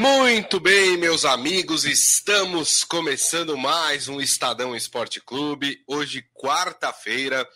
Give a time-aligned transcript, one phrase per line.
[0.00, 5.84] Muito bem, meus amigos, estamos começando mais um Estadão Esporte Clube.
[5.86, 7.46] Hoje, quarta-feira,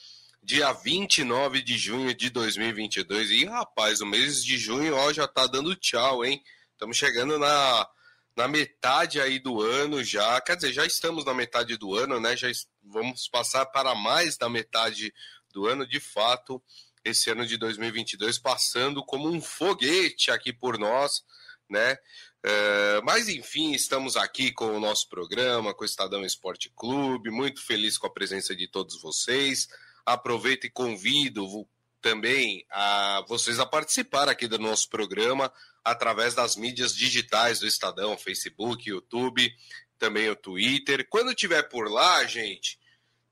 [0.43, 3.31] dia 29 de junho de 2022.
[3.31, 6.43] E, rapaz, o mês de junho ó, já tá dando tchau, hein?
[6.73, 7.89] Estamos chegando na,
[8.37, 10.39] na metade aí do ano já.
[10.43, 12.37] Quer dizer, já estamos na metade do ano, né?
[12.37, 12.49] Já
[12.83, 15.15] vamos passar para mais da metade
[15.51, 16.63] do ano, de fato.
[17.03, 21.25] Esse ano de 2022 passando como um foguete aqui por nós,
[21.71, 21.97] né?
[22.47, 27.65] É, mas enfim, estamos aqui com o nosso programa, com o Estadão Esporte Clube, muito
[27.65, 29.67] feliz com a presença de todos vocês.
[30.05, 31.67] Aproveito e convido
[32.03, 35.51] também a vocês a participar aqui do nosso programa
[35.83, 39.51] através das mídias digitais do Estadão, Facebook, YouTube,
[39.99, 41.07] também o Twitter.
[41.09, 42.79] Quando tiver por lá, gente,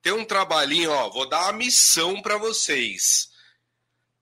[0.00, 3.30] tem um trabalhinho, ó, vou dar uma missão para vocês.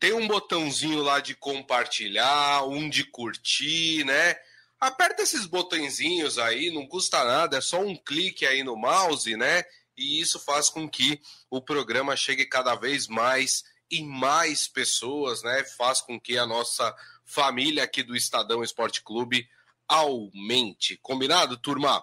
[0.01, 4.37] Tem um botãozinho lá de compartilhar, um de curtir, né?
[4.81, 9.63] Aperta esses botõezinhos aí, não custa nada, é só um clique aí no mouse, né?
[9.95, 15.65] E isso faz com que o programa chegue cada vez mais e mais pessoas, né?
[15.77, 16.95] Faz com que a nossa
[17.27, 19.47] família aqui do Estadão Esporte Clube
[19.87, 20.97] aumente.
[21.03, 22.03] Combinado, turma?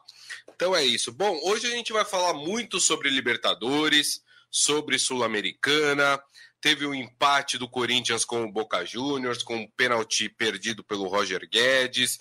[0.54, 1.12] Então é isso.
[1.12, 6.22] Bom, hoje a gente vai falar muito sobre Libertadores, sobre Sul-Americana.
[6.62, 11.08] Teve o um empate do Corinthians com o Boca Juniors, com um pênalti perdido pelo
[11.08, 12.20] Roger Guedes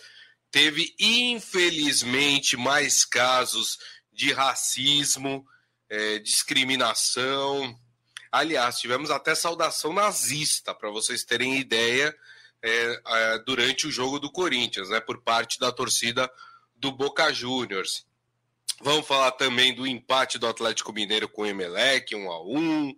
[0.56, 3.78] teve, infelizmente, mais casos
[4.10, 5.46] de racismo,
[5.86, 7.78] é, discriminação.
[8.32, 12.16] Aliás, tivemos até saudação nazista, para vocês terem ideia,
[12.62, 16.26] é, é, durante o jogo do Corinthians, né, por parte da torcida
[16.74, 18.06] do Boca Juniors.
[18.80, 22.96] Vamos falar também do empate do Atlético Mineiro com o Emelec, 1 a 1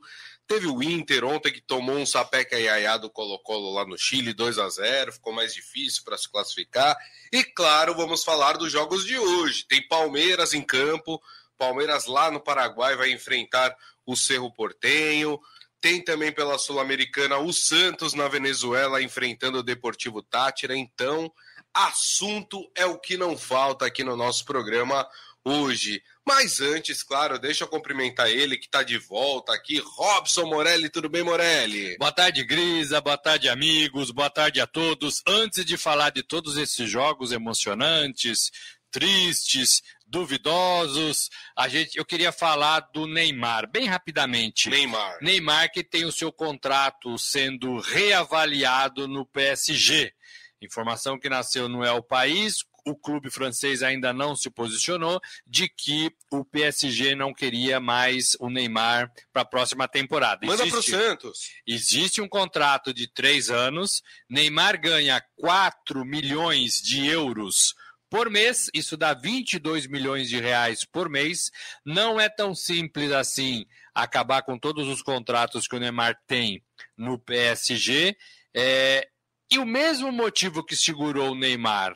[0.48, 4.58] Teve o Inter ontem que tomou um sapeca iaiá do Colo-Colo lá no Chile, 2
[4.58, 6.96] a 0 ficou mais difícil para se classificar.
[7.30, 9.66] E claro, vamos falar dos jogos de hoje.
[9.68, 11.20] Tem Palmeiras em campo,
[11.58, 13.76] Palmeiras lá no Paraguai vai enfrentar
[14.06, 15.38] o Cerro Portenho.
[15.82, 20.74] Tem também pela Sul-Americana o Santos na Venezuela enfrentando o Deportivo Tátira.
[20.74, 21.30] Então,
[21.74, 25.06] assunto é o que não falta aqui no nosso programa
[25.48, 26.02] hoje.
[26.26, 30.90] Mas antes, claro, deixa eu cumprimentar ele que está de volta aqui, Robson Morelli.
[30.90, 31.96] Tudo bem, Morelli?
[31.98, 33.00] Boa tarde, Grisa.
[33.00, 34.10] Boa tarde, amigos.
[34.10, 35.22] Boa tarde a todos.
[35.26, 38.50] Antes de falar de todos esses jogos emocionantes,
[38.90, 41.30] tristes, duvidosos.
[41.56, 44.68] A gente, eu queria falar do Neymar, bem rapidamente.
[44.68, 45.18] Neymar.
[45.20, 50.12] Neymar que tem o seu contrato sendo reavaliado no PSG.
[50.60, 56.10] Informação que nasceu no El País, o clube francês ainda não se posicionou de que
[56.30, 60.46] o PSG não queria mais o Neymar para a próxima temporada.
[60.46, 61.50] Manda para o Santos.
[61.66, 64.02] Existe um contrato de três anos.
[64.28, 67.74] Neymar ganha 4 milhões de euros
[68.10, 71.50] por mês, isso dá 22 milhões de reais por mês.
[71.84, 76.62] Não é tão simples assim acabar com todos os contratos que o Neymar tem
[76.96, 78.16] no PSG.
[78.54, 79.08] É...
[79.50, 81.94] E o mesmo motivo que segurou o Neymar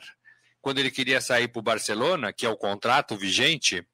[0.63, 3.85] quando ele queria sair para o Barcelona, que é o contrato vigente,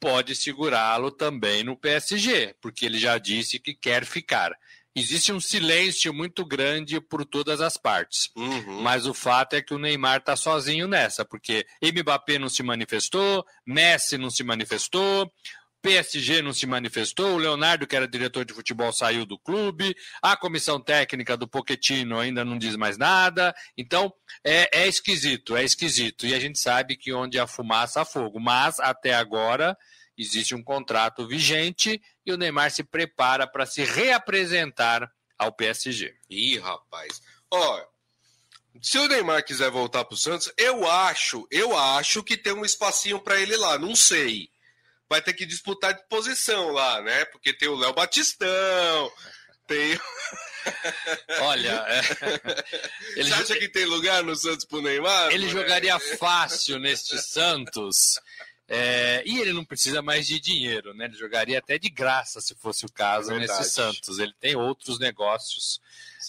[0.00, 4.56] pode segurá-lo também no PSG, porque ele já disse que quer ficar.
[4.96, 8.30] Existe um silêncio muito grande por todas as partes.
[8.34, 8.80] Uhum.
[8.80, 13.44] Mas o fato é que o Neymar está sozinho nessa, porque Mbappé não se manifestou,
[13.66, 15.30] Messi não se manifestou,
[15.82, 20.36] PSG não se manifestou, o Leonardo, que era diretor de futebol, saiu do clube, a
[20.36, 23.54] comissão técnica do Poquetino ainda não diz mais nada.
[23.76, 24.12] Então,
[24.44, 26.26] é, é esquisito, é esquisito.
[26.26, 28.38] E a gente sabe que onde há fumaça há fogo.
[28.38, 29.76] Mas, até agora,
[30.16, 36.14] existe um contrato vigente e o Neymar se prepara para se reapresentar ao PSG.
[36.28, 37.22] Ih, rapaz.
[37.50, 37.82] Ó,
[38.82, 42.64] se o Neymar quiser voltar para o Santos, eu acho, eu acho que tem um
[42.64, 44.50] espacinho para ele lá, não sei
[45.10, 47.24] vai ter que disputar de posição lá, né?
[47.26, 49.12] Porque tem o Léo Batistão,
[49.66, 49.98] tem.
[51.40, 52.00] Olha, é...
[53.18, 55.32] ele Você acha que tem lugar no Santos pro Neymar?
[55.32, 58.20] Ele jogaria fácil neste Santos.
[58.68, 59.24] É...
[59.26, 61.06] e ele não precisa mais de dinheiro, né?
[61.06, 64.20] Ele jogaria até de graça, se fosse o caso, é nesse Santos.
[64.20, 65.80] Ele tem outros negócios.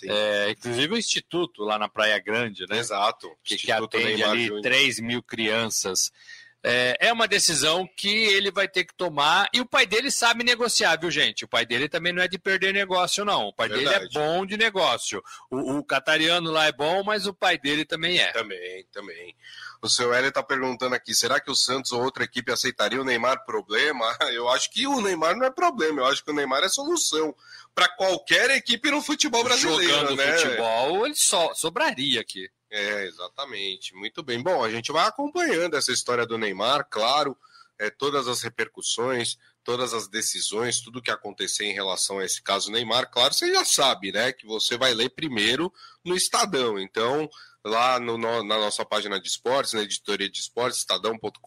[0.04, 2.80] É, inclusive o Instituto lá na Praia Grande, né?
[2.80, 3.30] Exato.
[3.44, 4.64] Que, que atende ali Júnior.
[4.64, 9.66] 3 mil crianças é, é, uma decisão que ele vai ter que tomar e o
[9.66, 11.46] pai dele sabe negociar, viu, gente?
[11.46, 13.48] O pai dele também não é de perder negócio, não.
[13.48, 14.00] O pai Verdade.
[14.00, 15.24] dele é bom de negócio.
[15.50, 18.32] O, o catariano lá é bom, mas o pai dele também é.
[18.32, 19.36] Também, também.
[19.82, 23.04] O seu Hélio está perguntando aqui: será que o Santos ou outra equipe aceitaria o
[23.04, 24.16] Neymar problema?
[24.32, 27.36] Eu acho que o Neymar não é problema, eu acho que o Neymar é solução
[27.74, 29.92] para qualquer equipe no futebol brasileiro.
[29.92, 30.38] Jogando né?
[30.38, 32.50] futebol, ele só sobraria aqui.
[32.72, 33.94] É, exatamente.
[33.94, 34.42] Muito bem.
[34.42, 37.38] Bom, a gente vai acompanhando essa história do Neymar, claro,
[37.78, 42.72] é, todas as repercussões, todas as decisões, tudo que acontecer em relação a esse caso
[42.72, 44.32] Neymar, claro, você já sabe, né?
[44.32, 45.72] Que você vai ler primeiro
[46.04, 46.80] no Estadão.
[46.80, 47.30] Então,
[47.64, 51.40] lá no, no, na nossa página de esportes, na editoria de esportes, estadão.com.br,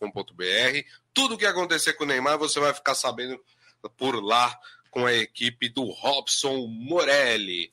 [1.15, 3.43] tudo que acontecer com o Neymar, você vai ficar sabendo
[3.97, 4.55] por lá
[4.91, 7.73] com a equipe do Robson Morelli.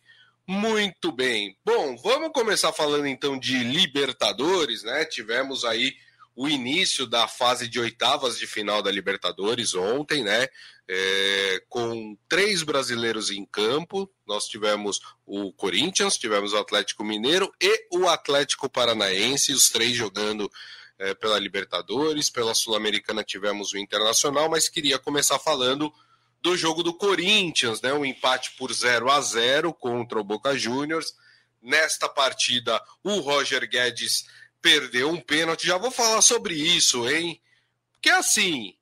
[0.52, 1.58] Muito bem.
[1.64, 5.06] Bom, vamos começar falando então de Libertadores, né?
[5.06, 5.96] Tivemos aí
[6.36, 10.50] o início da fase de oitavas de final da Libertadores ontem, né?
[10.90, 14.12] É, com três brasileiros em campo.
[14.28, 20.52] Nós tivemos o Corinthians, tivemos o Atlético Mineiro e o Atlético Paranaense, os três jogando
[21.00, 22.30] é, pela Libertadores.
[22.30, 25.94] Pela Sul-Americana tivemos o Internacional, mas queria começar falando
[26.42, 27.94] do jogo do Corinthians, né?
[27.94, 31.14] Um empate por 0 a 0 contra o Boca Juniors.
[31.62, 34.26] Nesta partida, o Roger Guedes
[34.62, 35.68] perdeu um pênalti.
[35.68, 37.40] Já vou falar sobre isso, hein?
[37.94, 38.76] Porque assim,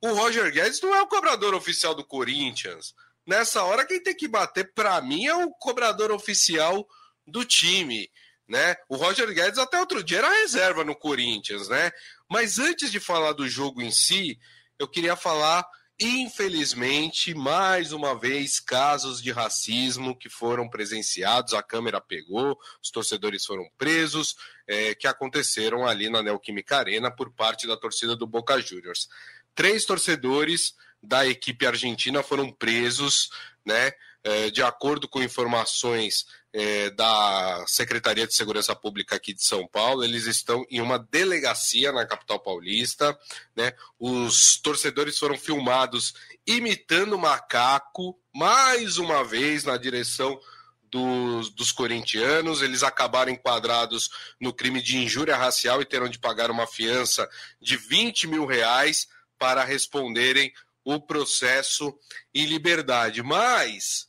[0.00, 2.94] o Roger Guedes não é o cobrador oficial do Corinthians.
[3.26, 6.86] Nessa hora, quem tem que bater, para mim, é o cobrador oficial
[7.26, 8.10] do time.
[8.46, 8.76] Né?
[8.88, 11.90] O Roger Guedes até outro dia era reserva no Corinthians, né?
[12.28, 14.38] Mas antes de falar do jogo em si,
[14.78, 15.64] eu queria falar
[16.00, 23.46] Infelizmente, mais uma vez, casos de racismo que foram presenciados, a câmera pegou, os torcedores
[23.46, 24.34] foram presos,
[24.66, 29.08] é, que aconteceram ali na Neoquímica Arena por parte da torcida do Boca Juniors.
[29.54, 33.30] Três torcedores da equipe argentina foram presos,
[33.64, 33.92] né?
[34.24, 40.04] É, de acordo com informações é, da Secretaria de Segurança Pública aqui de São Paulo,
[40.04, 43.18] eles estão em uma delegacia na capital paulista.
[43.56, 43.72] Né?
[43.98, 46.14] Os torcedores foram filmados
[46.46, 50.38] imitando macaco, mais uma vez na direção
[50.84, 52.62] dos, dos corintianos.
[52.62, 54.08] Eles acabaram enquadrados
[54.40, 57.28] no crime de injúria racial e terão de pagar uma fiança
[57.60, 60.52] de 20 mil reais para responderem
[60.84, 61.92] o processo
[62.32, 63.24] em liberdade.
[63.24, 64.08] Mas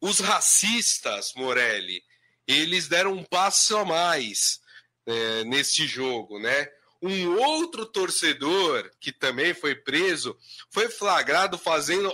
[0.00, 2.02] os racistas, Morelli,
[2.46, 4.60] eles deram um passo a mais
[5.06, 6.68] é, neste jogo, né?
[7.02, 10.36] Um outro torcedor que também foi preso
[10.70, 12.12] foi flagrado fazendo,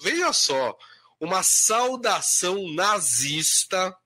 [0.00, 0.76] veja só,
[1.20, 3.96] uma saudação nazista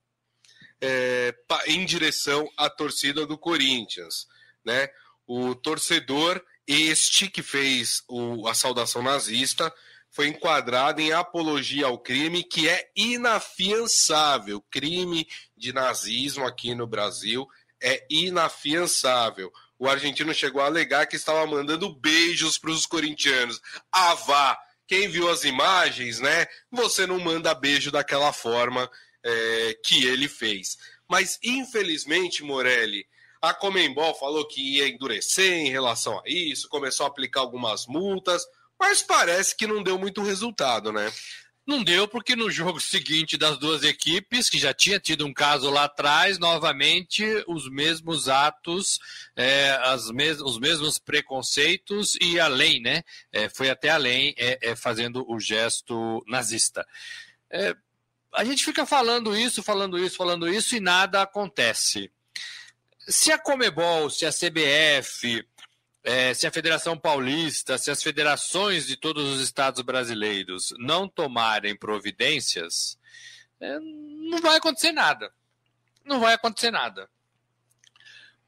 [0.80, 1.34] é,
[1.66, 4.26] em direção à torcida do Corinthians,
[4.64, 4.88] né?
[5.26, 9.72] O torcedor este que fez o, a saudação nazista
[10.12, 14.62] foi enquadrado em apologia ao crime, que é inafiançável.
[14.70, 15.26] Crime
[15.56, 17.48] de nazismo aqui no Brasil
[17.82, 19.50] é inafiançável.
[19.78, 23.60] O argentino chegou a alegar que estava mandando beijos para os corintianos.
[23.90, 24.58] Ah, vá!
[24.86, 26.46] Quem viu as imagens, né?
[26.70, 28.90] Você não manda beijo daquela forma
[29.24, 30.76] é, que ele fez.
[31.08, 33.06] Mas, infelizmente, Morelli,
[33.40, 38.46] a Comembol falou que ia endurecer em relação a isso, começou a aplicar algumas multas
[38.82, 41.08] mas parece que não deu muito resultado, né?
[41.64, 45.70] Não deu porque no jogo seguinte das duas equipes, que já tinha tido um caso
[45.70, 48.98] lá atrás, novamente os mesmos atos,
[49.36, 53.04] é, as mes os mesmos preconceitos e além, né?
[53.32, 56.84] É, foi até além é, fazendo o gesto nazista.
[57.48, 57.76] É,
[58.34, 62.10] a gente fica falando isso, falando isso, falando isso e nada acontece.
[63.08, 65.46] Se a Comebol, se a CBF,
[66.04, 71.76] é, se a Federação Paulista, se as federações de todos os estados brasileiros não tomarem
[71.76, 72.98] providências,
[73.60, 75.32] é, não vai acontecer nada.
[76.04, 77.08] Não vai acontecer nada.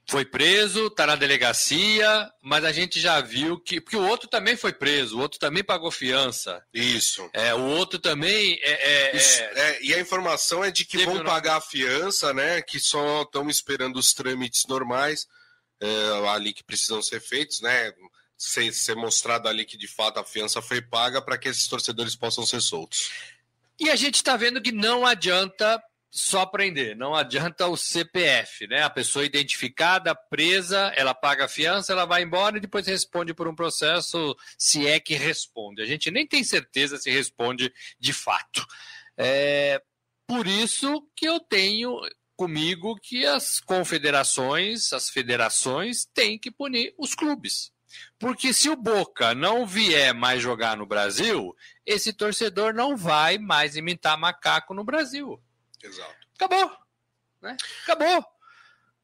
[0.07, 3.81] Foi preso, está na delegacia, mas a gente já viu que.
[3.81, 6.63] Porque o outro também foi preso, o outro também pagou fiança.
[6.75, 7.31] Isso.
[7.33, 8.59] É, o outro também.
[8.63, 12.35] É, é, Isso, é, é e a informação é de que vão pagar a fiança,
[12.35, 12.61] né?
[12.61, 15.27] Que só estão esperando os trâmites normais
[15.81, 17.93] é, ali que precisam ser feitos, né?
[18.37, 22.17] Ser, ser mostrado ali que de fato a fiança foi paga para que esses torcedores
[22.17, 23.11] possam ser soltos.
[23.79, 28.85] E a gente está vendo que não adianta só prender, não adianta o CPF, né?
[28.85, 33.49] A pessoa identificada, presa, ela paga a fiança, ela vai embora e depois responde por
[33.49, 35.83] um processo, se é que responde.
[35.83, 38.65] A gente nem tem certeza se responde de fato.
[39.17, 39.83] É
[40.25, 42.01] por isso que eu tenho
[42.37, 47.73] comigo que as confederações, as federações têm que punir os clubes.
[48.19, 51.55] Porque se o Boca não vier mais jogar no Brasil,
[51.87, 55.41] esse torcedor não vai mais imitar macaco no Brasil.
[55.83, 56.15] Exato.
[56.35, 56.77] Acabou.
[57.41, 57.57] Né?
[57.83, 58.25] Acabou.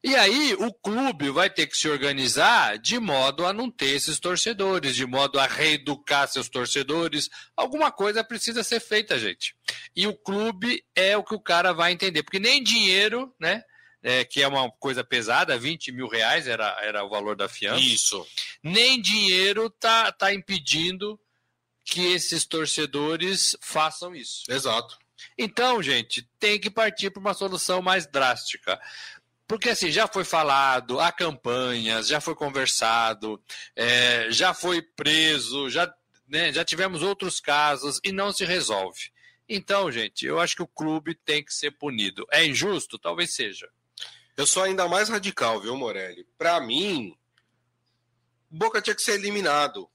[0.03, 4.19] E aí o clube vai ter que se organizar de modo a não ter esses
[4.19, 7.29] torcedores, de modo a reeducar seus torcedores.
[7.55, 9.55] Alguma coisa precisa ser feita, gente.
[9.95, 13.63] E o clube é o que o cara vai entender, porque nem dinheiro, né?
[14.03, 17.81] é, que é uma coisa pesada, 20 mil reais era, era o valor da fiança.
[17.81, 18.25] Isso.
[18.63, 21.19] Nem dinheiro tá, tá impedindo
[21.85, 24.43] que esses torcedores façam isso.
[24.49, 24.97] Exato.
[25.37, 28.79] Então, gente, tem que partir para uma solução mais drástica.
[29.51, 33.37] Porque assim, já foi falado, há campanhas, já foi conversado,
[33.75, 35.93] é, já foi preso, já,
[36.25, 39.11] né, já tivemos outros casos e não se resolve.
[39.49, 42.25] Então, gente, eu acho que o clube tem que ser punido.
[42.31, 42.97] É injusto?
[42.97, 43.67] Talvez seja.
[44.37, 46.25] Eu sou ainda mais radical, viu, Morelli?
[46.37, 47.13] Para mim,
[48.49, 49.89] Boca tinha que ser eliminado.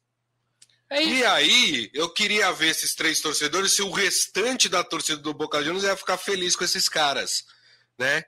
[0.90, 5.32] É e aí, eu queria ver esses três torcedores, se o restante da torcida do
[5.32, 7.46] Boca Juniors ia ficar feliz com esses caras,
[7.98, 8.22] né?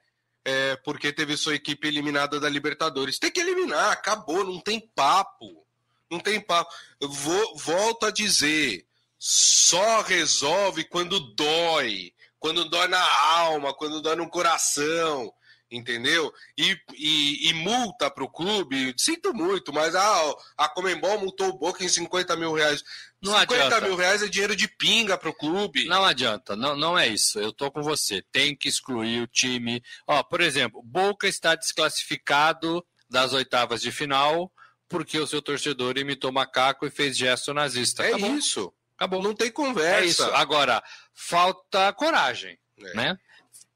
[0.50, 3.18] É, porque teve sua equipe eliminada da Libertadores.
[3.18, 5.66] Tem que eliminar, acabou, não tem papo.
[6.10, 6.72] Não tem papo.
[6.98, 8.86] Eu vou, volto a dizer,
[9.18, 12.14] só resolve quando dói.
[12.38, 15.30] Quando dói na alma, quando dói no coração
[15.70, 16.32] entendeu?
[16.56, 21.58] E, e, e multa para o clube, sinto muito, mas a, a Comembol multou o
[21.58, 22.82] Boca em 50 mil reais.
[23.20, 23.80] Não 50 adianta.
[23.80, 25.86] mil reais é dinheiro de pinga para o clube.
[25.86, 27.38] Não adianta, não, não é isso.
[27.40, 28.22] Eu tô com você.
[28.30, 29.82] Tem que excluir o time.
[30.06, 34.52] Ó, por exemplo, Boca está desclassificado das oitavas de final
[34.88, 38.04] porque o seu torcedor imitou macaco e fez gesto nazista.
[38.04, 38.36] É Acabou.
[38.36, 38.72] isso.
[38.96, 39.22] Acabou.
[39.22, 40.02] Não tem conversa.
[40.02, 40.24] É isso.
[40.34, 40.82] Agora,
[41.12, 42.94] falta coragem, é.
[42.94, 43.18] né?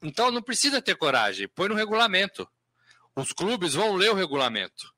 [0.01, 2.47] Então não precisa ter coragem, põe no regulamento.
[3.15, 4.91] Os clubes vão ler o regulamento.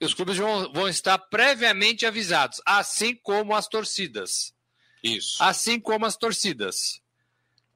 [0.00, 4.54] Os clubes vão, vão estar previamente avisados, assim como as torcidas.
[5.02, 5.42] Isso.
[5.42, 7.00] Assim como as torcidas.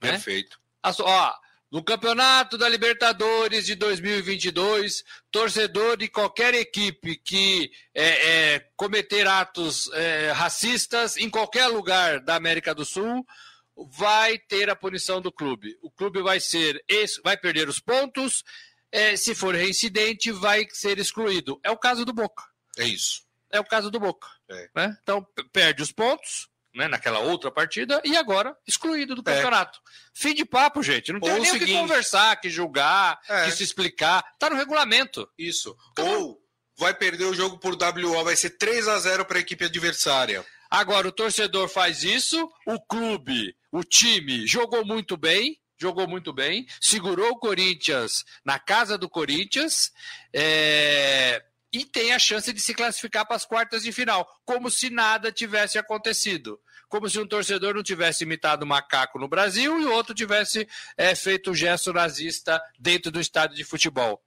[0.01, 0.13] Né?
[0.13, 0.57] Perfeito.
[0.57, 0.63] Né?
[0.83, 1.35] As, ó,
[1.73, 9.91] no Campeonato da Libertadores de 2022, torcedor de qualquer equipe que é, é, cometer atos
[9.95, 13.27] é, racistas em qualquer lugar da América do Sul
[13.75, 15.79] vai ter a punição do clube.
[15.81, 16.85] O clube vai ser
[17.25, 18.45] vai perder os pontos.
[18.93, 21.59] É, se for reincidente, vai ser excluído.
[21.65, 22.45] É o caso do Boca.
[22.79, 23.23] É isso.
[23.51, 24.29] É o caso do Boca.
[24.51, 24.69] É.
[24.77, 24.99] Né?
[25.03, 29.35] Então, perde os pontos né, naquela outra partida e agora excluído do é.
[29.35, 29.79] campeonato.
[29.79, 29.91] É.
[30.15, 31.13] Fim de papo, gente.
[31.13, 33.47] Não tem Ou nem o que conversar, que julgar, é.
[33.47, 34.23] que se explicar.
[34.39, 35.29] Tá no regulamento.
[35.39, 35.77] Isso.
[35.99, 36.43] Ou
[36.77, 40.45] vai perder o jogo por WO, vai ser 3 a 0 para a equipe adversária.
[40.71, 46.67] Agora, o torcedor faz isso, o clube, o time jogou muito bem, jogou muito bem,
[46.81, 49.93] segurou o Corinthians na casa do Corinthians
[50.33, 54.91] é, e tem a chance de se classificar para as quartas de final, como se
[54.91, 56.61] nada tivesse acontecido.
[56.89, 61.15] Como se um torcedor não tivesse imitado macaco no Brasil e o outro tivesse é,
[61.15, 64.23] feito um gesto nazista dentro do estádio de futebol.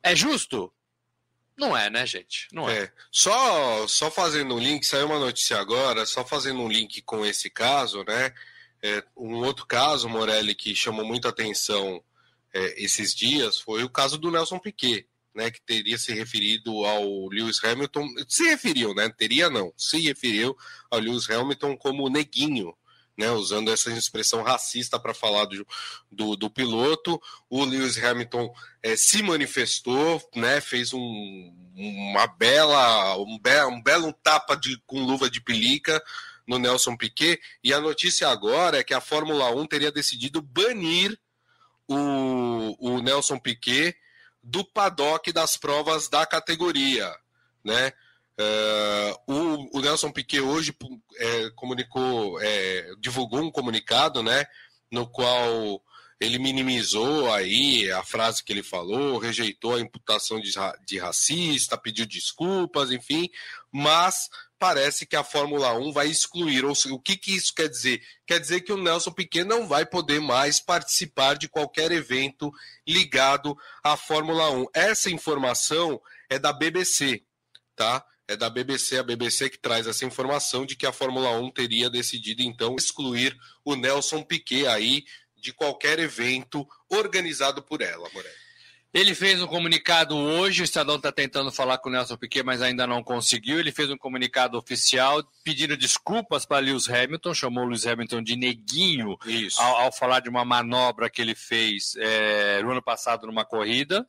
[0.00, 0.72] É justo?
[1.56, 2.46] Não é, né, gente?
[2.52, 2.84] Não é.
[2.84, 2.92] é.
[3.10, 7.50] Só, só fazendo um link, saiu uma notícia agora, só fazendo um link com esse
[7.50, 8.32] caso, né?
[8.84, 12.04] É, um outro caso, Morelli, que chamou muita atenção
[12.52, 15.50] é, esses dias foi o caso do Nelson Piquet, né?
[15.50, 18.06] Que teria se referido ao Lewis Hamilton.
[18.28, 19.08] Se referiu, né?
[19.08, 20.54] Teria não, se referiu
[20.90, 22.76] ao Lewis Hamilton como neguinho
[23.16, 25.66] né, usando essa expressão racista para falar do,
[26.10, 27.20] do, do, piloto.
[27.48, 34.12] O Lewis Hamilton é, se manifestou, né, fez um, uma bela, um, be, um belo
[34.12, 36.02] tapa de, com luva de pelica
[36.46, 37.40] no Nelson Piquet.
[37.62, 41.18] E a notícia agora é que a Fórmula 1 teria decidido banir
[41.88, 43.96] o, o Nelson Piquet
[44.42, 47.14] do paddock das provas da categoria,
[47.64, 47.92] né?
[48.36, 50.76] Uh, o, o, Nelson Piquet hoje
[51.16, 54.44] é, comunicou, é, divulgou um comunicado, né,
[54.90, 55.80] no qual
[56.20, 60.50] ele minimizou aí a frase que ele falou, rejeitou a imputação de,
[60.84, 63.28] de racista, pediu desculpas, enfim,
[63.70, 66.64] mas parece que a Fórmula 1 vai excluir.
[66.64, 68.02] Ou o que, que isso quer dizer?
[68.26, 72.52] Quer dizer que o Nelson Piquet não vai poder mais participar de qualquer evento
[72.86, 74.66] ligado à Fórmula 1.
[74.74, 77.22] Essa informação é da BBC,
[77.76, 78.04] tá?
[78.26, 81.90] é da BBC, a BBC que traz essa informação de que a Fórmula 1 teria
[81.90, 85.04] decidido então excluir o Nelson Piquet aí
[85.36, 88.43] de qualquer evento organizado por ela, Morelli.
[88.94, 92.62] Ele fez um comunicado hoje, o Estadão está tentando falar com o Nelson Piquet, mas
[92.62, 93.58] ainda não conseguiu.
[93.58, 99.18] Ele fez um comunicado oficial pedindo desculpas para Lewis Hamilton, chamou Lewis Hamilton de neguinho
[99.58, 104.06] ao, ao, falar de uma manobra que ele fez é, no ano passado numa corrida.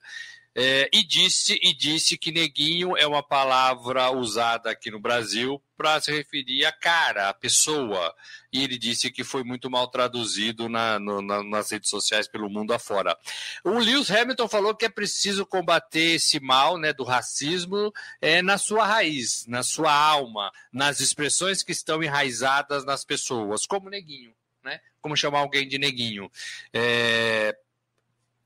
[0.57, 5.99] É, e, disse, e disse que neguinho é uma palavra usada aqui no Brasil para
[5.99, 8.15] se referir a cara, a pessoa.
[8.53, 12.49] E ele disse que foi muito mal traduzido na, no, na, nas redes sociais pelo
[12.49, 13.17] mundo afora.
[13.65, 18.57] O Lewis Hamilton falou que é preciso combater esse mal né, do racismo é, na
[18.57, 24.33] sua raiz, na sua alma, nas expressões que estão enraizadas nas pessoas, como neguinho.
[24.63, 24.79] Né?
[25.01, 26.31] Como chamar alguém de neguinho.
[26.73, 27.57] É,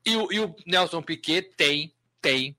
[0.04, 2.56] E e o Nelson Piquet tem, tem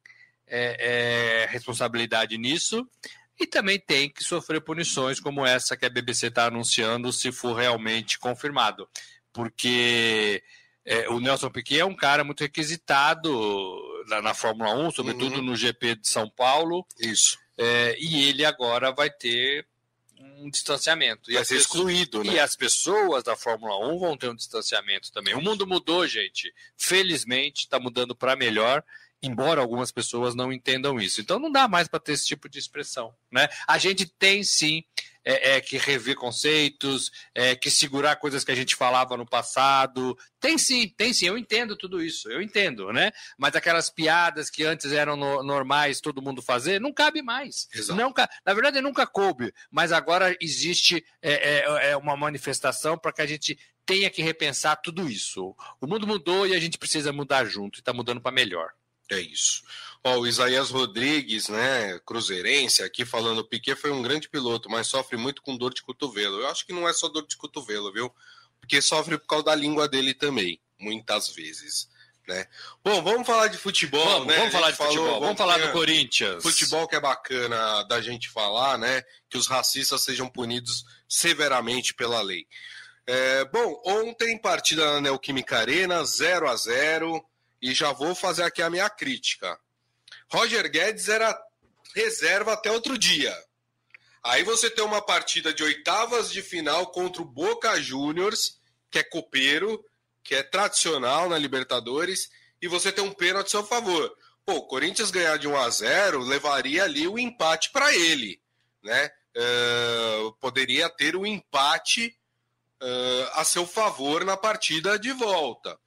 [0.48, 2.88] é, é, responsabilidade nisso
[3.40, 7.54] e também tem que sofrer punições como essa que a BBC está anunciando se for
[7.54, 8.88] realmente confirmado.
[9.34, 10.44] Porque
[10.86, 13.32] é, o Nelson Piquet é um cara muito requisitado
[14.08, 15.42] na, na Fórmula 1, sobretudo uhum.
[15.42, 16.86] no GP de São Paulo.
[17.00, 17.40] Isso.
[17.58, 19.66] É, e ele agora vai ter
[20.20, 21.32] um distanciamento.
[21.32, 22.34] Vai e ser excluído, né?
[22.34, 25.34] E as pessoas da Fórmula 1 vão ter um distanciamento também.
[25.34, 26.54] O mundo mudou, gente.
[26.78, 28.84] Felizmente, está mudando para melhor
[29.22, 31.22] embora algumas pessoas não entendam isso.
[31.22, 33.14] Então não dá mais para ter esse tipo de expressão.
[33.32, 33.48] Né?
[33.68, 34.84] A gente tem sim
[35.24, 40.18] é, é, que rever conceitos, é, que segurar coisas que a gente falava no passado.
[40.40, 43.12] Tem sim, tem sim, eu entendo tudo isso, eu entendo, né?
[43.38, 47.68] Mas aquelas piadas que antes eram no, normais todo mundo fazer, não cabe mais.
[47.90, 53.22] Nunca, na verdade, nunca coube, mas agora existe é, é, é uma manifestação para que
[53.22, 55.56] a gente tenha que repensar tudo isso.
[55.80, 58.72] O mundo mudou e a gente precisa mudar junto, e está mudando para melhor.
[59.12, 59.64] É isso.
[60.04, 64.88] Ó, o Isaías Rodrigues, né, cruzeirense, aqui falando, o Piquet foi um grande piloto, mas
[64.88, 66.40] sofre muito com dor de cotovelo.
[66.40, 68.12] Eu acho que não é só dor de cotovelo, viu?
[68.60, 71.90] Porque sofre por causa da língua dele também, muitas vezes.
[72.28, 72.48] Né?
[72.84, 74.38] Bom, vamos falar de futebol, vamos, né?
[74.38, 76.42] Vamos falar de falou, futebol, vamos, falar do Corinthians.
[76.42, 79.04] Futebol que é bacana da gente falar, né?
[79.30, 82.48] Que os racistas sejam punidos severamente pela lei.
[83.06, 87.26] É, bom, ontem partida na Neoquímica Arena, 0 a 0
[87.62, 89.58] e já vou fazer aqui a minha crítica.
[90.32, 91.38] Roger Guedes era
[91.96, 93.36] reserva até outro dia.
[94.24, 99.04] Aí você tem uma partida de oitavas de final contra o Boca Juniors, que é
[99.04, 99.84] copeiro,
[100.24, 102.30] que é tradicional na Libertadores,
[102.62, 104.16] e você tem um pênalti a seu favor.
[104.46, 108.40] Pô, o Corinthians ganhar de 1 a 0 levaria ali o empate para ele,
[108.84, 109.10] né?
[109.36, 112.16] Uh, poderia ter o um empate
[112.82, 115.80] uh, a seu favor na partida de volta.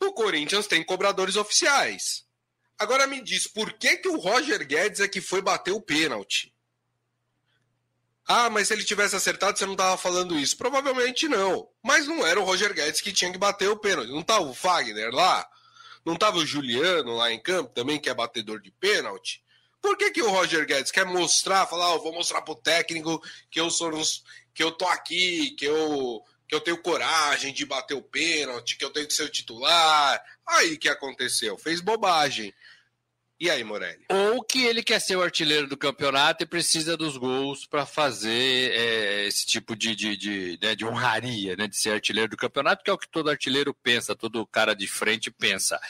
[0.00, 2.24] O Corinthians tem cobradores oficiais.
[2.78, 6.52] Agora me diz, por que, que o Roger Guedes é que foi bater o pênalti?
[8.26, 10.56] Ah, mas se ele tivesse acertado, você não estava falando isso.
[10.56, 11.68] Provavelmente não.
[11.82, 14.08] Mas não era o Roger Guedes que tinha que bater o pênalti.
[14.10, 15.46] Não estava o Fagner lá?
[16.04, 19.42] Não estava o Juliano lá em campo também, que é batedor de pênalti?
[19.82, 23.60] Por que, que o Roger Guedes quer mostrar, falar, oh, vou mostrar pro técnico que
[23.60, 23.90] eu sou
[24.54, 28.84] que eu tô aqui, que eu que eu tenho coragem de bater o pênalti, que
[28.84, 30.20] eu tenho que ser o titular.
[30.44, 31.56] Aí que aconteceu?
[31.56, 32.52] Fez bobagem.
[33.38, 34.04] E aí, Morelli?
[34.10, 38.72] Ou que ele quer ser o artilheiro do campeonato e precisa dos gols para fazer
[38.72, 42.82] é, esse tipo de, de, de, né, de honraria, né, de ser artilheiro do campeonato,
[42.82, 45.80] que é o que todo artilheiro pensa, todo cara de frente pensa.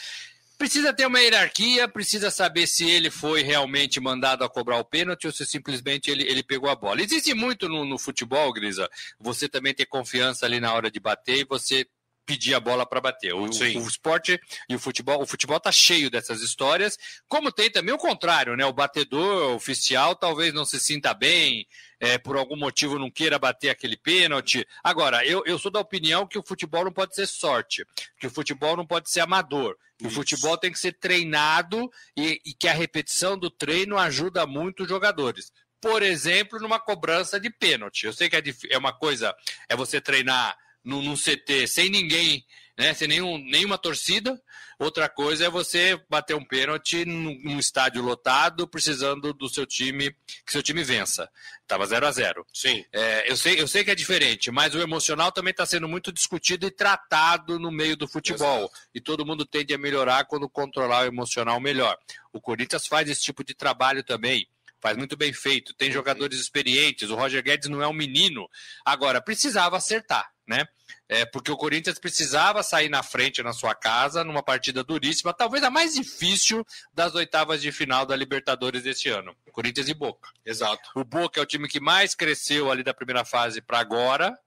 [0.61, 5.25] Precisa ter uma hierarquia, precisa saber se ele foi realmente mandado a cobrar o pênalti
[5.25, 7.01] ou se simplesmente ele, ele pegou a bola.
[7.01, 8.87] Existe muito no, no futebol, Grisa,
[9.19, 11.87] você também ter confiança ali na hora de bater e você
[12.25, 13.33] pedir a bola para bater.
[13.33, 17.93] O, o, esporte e o futebol, o futebol tá cheio dessas histórias, como tem também
[17.93, 18.65] o contrário, né?
[18.65, 21.67] O batedor oficial talvez não se sinta bem,
[21.99, 24.65] é, por algum motivo não queira bater aquele pênalti.
[24.83, 27.85] Agora, eu, eu sou da opinião que o futebol não pode ser sorte,
[28.19, 29.77] que o futebol não pode ser amador.
[30.03, 34.83] O futebol tem que ser treinado e, e que a repetição do treino ajuda muito
[34.83, 38.05] os jogadores por exemplo, numa cobrança de pênalti.
[38.05, 39.35] Eu sei que é, é uma coisa,
[39.67, 42.45] é você treinar num, num CT sem ninguém
[42.81, 42.93] né?
[42.93, 44.41] Sem nenhum, nenhuma torcida.
[44.79, 50.15] Outra coisa é você bater um pênalti num, num estádio lotado, precisando do seu time,
[50.43, 51.29] que seu time vença.
[51.67, 52.83] Tava 0 a 0 Sim.
[52.91, 56.11] É, eu, sei, eu sei que é diferente, mas o emocional também está sendo muito
[56.11, 58.61] discutido e tratado no meio do futebol.
[58.61, 58.73] Exato.
[58.95, 61.95] E todo mundo tende a melhorar quando controlar o emocional melhor.
[62.33, 64.47] O Corinthians faz esse tipo de trabalho também
[64.81, 68.49] faz muito bem feito, tem jogadores experientes, o Roger Guedes não é um menino.
[68.83, 70.67] Agora, precisava acertar, né?
[71.07, 75.63] É, porque o Corinthians precisava sair na frente na sua casa, numa partida duríssima, talvez
[75.63, 79.33] a mais difícil das oitavas de final da Libertadores deste ano.
[79.51, 80.29] Corinthians e Boca.
[80.45, 80.89] Exato.
[80.93, 84.37] O Boca é o time que mais cresceu ali da primeira fase para agora,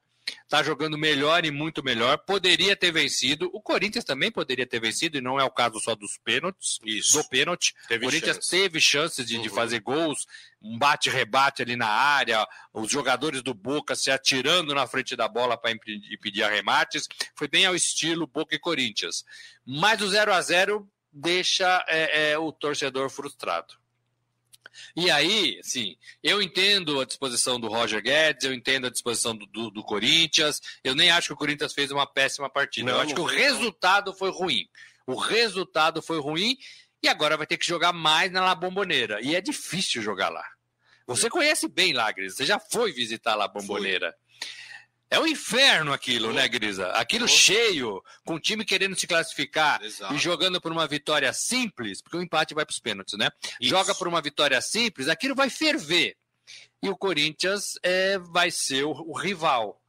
[0.43, 2.19] está jogando melhor e muito melhor.
[2.19, 3.51] Poderia ter vencido.
[3.53, 6.79] O Corinthians também poderia ter vencido, e não é o caso só dos pênaltis.
[6.85, 7.19] Isso.
[7.19, 7.75] Do pênalti.
[7.91, 8.51] o Corinthians chance.
[8.51, 9.43] teve chances de, uhum.
[9.43, 10.27] de fazer gols,
[10.63, 15.57] um bate-rebate ali na área, os jogadores do Boca se atirando na frente da bola
[15.57, 17.07] para impedir arremates.
[17.35, 19.25] Foi bem ao estilo Boca e Corinthians.
[19.67, 23.75] Mas o 0 a 0 deixa é, é, o torcedor frustrado.
[24.97, 29.47] E aí, sim, eu entendo a disposição do Roger Guedes, eu entendo a disposição do,
[29.47, 30.61] do, do Corinthians.
[30.83, 32.91] Eu nem acho que o Corinthians fez uma péssima partida.
[32.91, 34.69] Não, eu acho que o resultado foi ruim.
[35.07, 36.57] O resultado foi ruim
[37.03, 39.21] e agora vai ter que jogar mais na La Bombonera.
[39.21, 40.45] E é difícil jogar lá.
[41.07, 44.15] Você conhece bem Lagres, você já foi visitar La Bombonera.
[45.15, 46.89] É um inferno aquilo, né, Grisa?
[46.89, 50.13] Aquilo cheio, com o time querendo se classificar Exato.
[50.13, 53.31] e jogando por uma vitória simples, porque o empate vai para os pênaltis, né?
[53.61, 53.71] Isso.
[53.71, 56.17] Joga por uma vitória simples, aquilo vai ferver.
[56.83, 59.81] E o Corinthians é, vai ser o, o rival.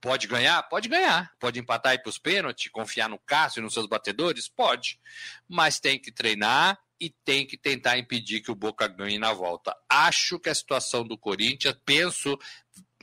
[0.00, 0.62] Pode ganhar?
[0.68, 1.28] Pode ganhar.
[1.40, 4.48] Pode empatar e para os pênaltis, confiar no Cássio e nos seus batedores?
[4.48, 5.00] Pode.
[5.48, 9.76] Mas tem que treinar e tem que tentar impedir que o Boca ganhe na volta.
[9.88, 12.38] Acho que a situação do Corinthians, penso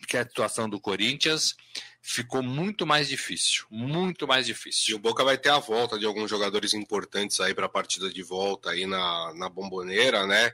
[0.07, 1.55] que a situação do Corinthians
[2.01, 4.91] ficou muito mais difícil, muito mais difícil.
[4.91, 8.11] E o Boca vai ter a volta de alguns jogadores importantes aí para a partida
[8.11, 10.51] de volta aí na, na bomboneira, né?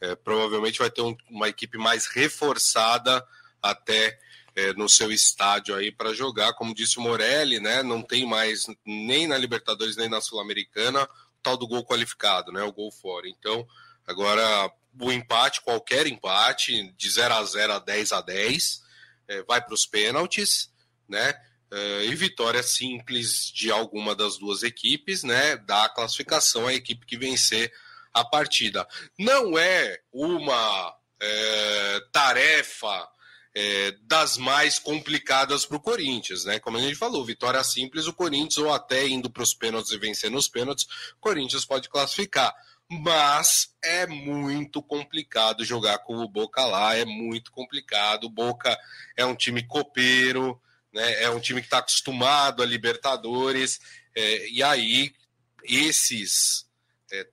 [0.00, 3.26] É, provavelmente vai ter um, uma equipe mais reforçada
[3.62, 4.18] até
[4.54, 6.52] é, no seu estádio aí para jogar.
[6.54, 7.82] Como disse o Morelli, né?
[7.82, 11.08] Não tem mais nem na Libertadores nem na Sul-Americana
[11.42, 12.62] tal do gol qualificado, né?
[12.62, 13.28] O gol fora.
[13.28, 13.66] Então,
[14.06, 18.82] agora o empate, qualquer empate, de 0 a 0 a 10 a 10,
[19.28, 20.70] é, vai para os pênaltis,
[21.08, 21.34] né?
[21.72, 25.56] É, e vitória simples de alguma das duas equipes, né?
[25.56, 27.72] Dá a classificação à equipe que vencer
[28.12, 28.86] a partida.
[29.18, 33.08] Não é uma é, tarefa
[33.54, 36.58] é, das mais complicadas para o Corinthians, né?
[36.58, 39.98] Como a gente falou, vitória simples, o Corinthians, ou até indo para os pênaltis e
[39.98, 40.84] vencendo os pênaltis,
[41.16, 42.54] o Corinthians pode classificar.
[42.90, 48.24] Mas é muito complicado jogar com o Boca lá, é muito complicado.
[48.24, 48.76] O Boca
[49.16, 50.60] é um time copeiro,
[50.92, 51.22] né?
[51.22, 53.78] é um time que está acostumado a Libertadores,
[54.14, 55.14] é, e aí
[55.62, 56.66] esses.
[57.12, 57.28] É,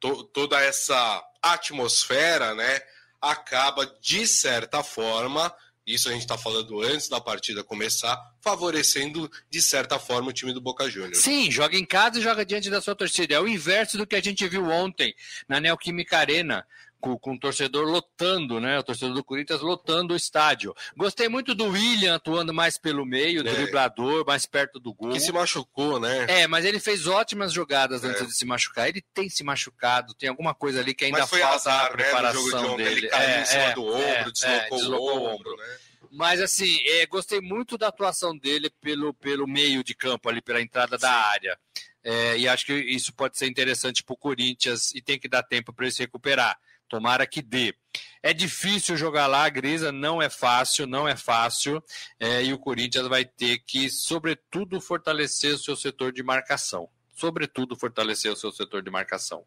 [0.00, 2.80] to, toda essa atmosfera, né?
[3.20, 5.54] acaba, de certa forma,
[5.86, 8.16] isso a gente está falando antes da partida começar,
[8.46, 11.18] favorecendo, de certa forma, o time do Boca Juniors.
[11.18, 13.34] Sim, joga em casa e joga diante da sua torcida.
[13.34, 15.12] É o inverso do que a gente viu ontem
[15.48, 16.64] na Neoquímica Arena
[17.00, 18.78] com, com o torcedor lotando, né?
[18.78, 20.72] O torcedor do Corinthians lotando o estádio.
[20.96, 23.52] Gostei muito do William atuando mais pelo meio, é.
[23.52, 25.10] driblador, mais perto do gol.
[25.10, 26.26] Que se machucou, né?
[26.28, 28.26] É, mas ele fez ótimas jogadas antes é.
[28.26, 28.88] de se machucar.
[28.88, 31.90] Ele tem se machucado, tem alguma coisa ali que ainda mas foi falta azar, na
[31.90, 32.50] preparação né?
[32.50, 33.00] jogo de dele.
[33.00, 35.78] Ele caiu é, em cima é, do ombro, é, deslocou, deslocou, o ombro, ombro né?
[36.16, 40.62] Mas assim, é, gostei muito da atuação dele pelo, pelo meio de campo, ali pela
[40.62, 41.02] entrada Sim.
[41.02, 41.58] da área.
[42.02, 45.42] É, e acho que isso pode ser interessante para o Corinthians e tem que dar
[45.42, 46.58] tempo para ele se recuperar.
[46.88, 47.74] Tomara que dê.
[48.22, 51.82] É difícil jogar lá, Grisa, não é fácil, não é fácil.
[52.18, 56.88] É, e o Corinthians vai ter que, sobretudo, fortalecer o seu setor de marcação.
[57.14, 59.44] Sobretudo, fortalecer o seu setor de marcação.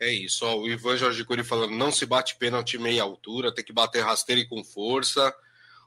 [0.00, 0.44] É isso.
[0.44, 4.02] Ó, o Ivan Jorge Curi falando: não se bate pênalti meia altura, tem que bater
[4.02, 5.32] rasteiro e com força.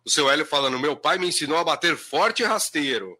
[0.05, 3.17] O seu Hélio falando: meu pai me ensinou a bater forte e rasteiro.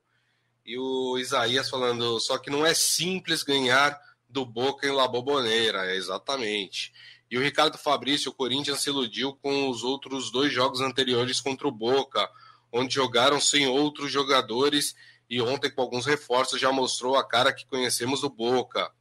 [0.66, 5.86] E o Isaías falando: só que não é simples ganhar do Boca em La Boboneira.
[5.86, 6.92] É exatamente.
[7.30, 11.68] E o Ricardo Fabrício, o Corinthians se iludiu com os outros dois jogos anteriores contra
[11.68, 12.30] o Boca,
[12.72, 14.96] onde jogaram sem outros jogadores
[15.30, 18.92] e ontem com alguns reforços já mostrou a cara que conhecemos do Boca.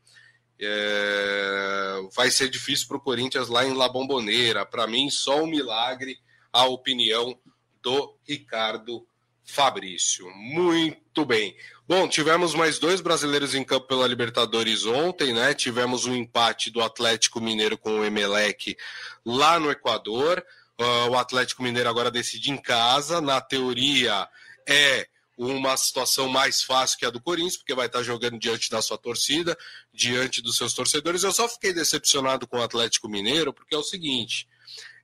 [0.61, 2.01] É...
[2.15, 4.65] Vai ser difícil para o Corinthians lá em La Bombonera.
[4.65, 6.17] Para mim, só um milagre
[6.53, 7.37] a opinião
[7.83, 9.07] do Ricardo
[9.45, 10.31] Fabrício.
[10.31, 11.57] Muito bem.
[11.87, 15.55] Bom, tivemos mais dois brasileiros em campo pela Libertadores ontem, né?
[15.55, 18.77] Tivemos um empate do Atlético Mineiro com o Emelec
[19.25, 20.45] lá no Equador.
[20.79, 23.21] Uh, o Atlético Mineiro agora decide em casa.
[23.21, 24.29] Na teoria,
[24.69, 28.83] é uma situação mais fácil que a do Corinthians, porque vai estar jogando diante da
[28.83, 29.57] sua torcida,
[29.93, 31.23] diante dos seus torcedores.
[31.23, 34.47] Eu só fiquei decepcionado com o Atlético Mineiro, porque é o seguinte: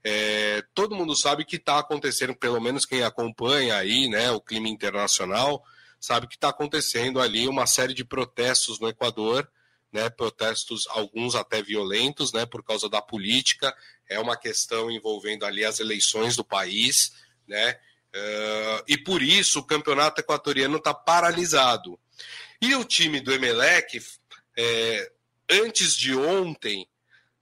[0.08, 4.68] é, todo mundo sabe que está acontecendo, pelo menos quem acompanha aí, né, o clima
[4.68, 5.64] internacional,
[5.98, 9.50] sabe que está acontecendo ali uma série de protestos no Equador,
[9.92, 13.76] né, protestos, alguns até violentos, né, por causa da política,
[14.08, 17.12] é uma questão envolvendo ali as eleições do país,
[17.44, 17.72] né,
[18.14, 21.98] uh, e por isso o campeonato equatoriano está paralisado.
[22.62, 24.00] E o time do Emelec,
[24.56, 25.12] é,
[25.50, 26.88] antes de ontem,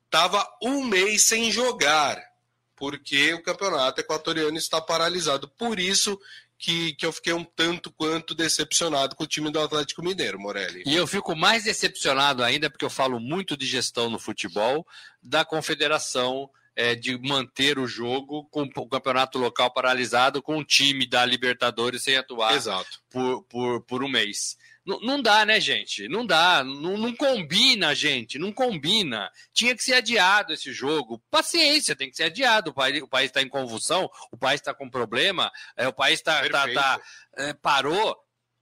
[0.06, 2.32] estava um mês sem jogar
[2.76, 5.48] porque o campeonato equatoriano está paralisado.
[5.48, 6.18] Por isso
[6.58, 10.82] que, que eu fiquei um tanto quanto decepcionado com o time do Atlético Mineiro, Morelli.
[10.86, 14.86] E eu fico mais decepcionado ainda, porque eu falo muito de gestão no futebol,
[15.22, 21.06] da confederação é, de manter o jogo com o campeonato local paralisado, com o time
[21.06, 23.00] da Libertadores sem atuar Exato.
[23.10, 24.56] Por, por, por um mês.
[24.84, 26.06] Não, dá, né, gente?
[26.08, 26.62] Não dá.
[26.62, 28.38] Não, não, combina, gente.
[28.38, 29.30] Não combina.
[29.52, 31.22] Tinha que ser adiado esse jogo.
[31.30, 32.70] Paciência, tem que ser adiado.
[32.70, 36.70] O país está em convulsão, o país está com problema, é, o país tá, tá,
[36.72, 37.00] tá
[37.36, 38.14] é, parou.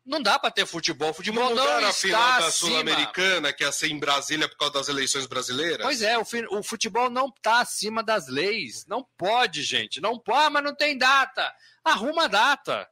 [0.04, 1.12] Não dá para ter futebol.
[1.12, 4.74] Futebol não, não está a final da Sul-Americana, que ia ser em Brasília por causa
[4.74, 5.82] das eleições brasileiras?
[5.82, 8.84] Pois é, o, o futebol não está acima das leis.
[8.86, 10.00] Não pode, gente.
[10.00, 11.52] Não pode, ah, mas não tem data.
[11.84, 12.88] Arruma a data.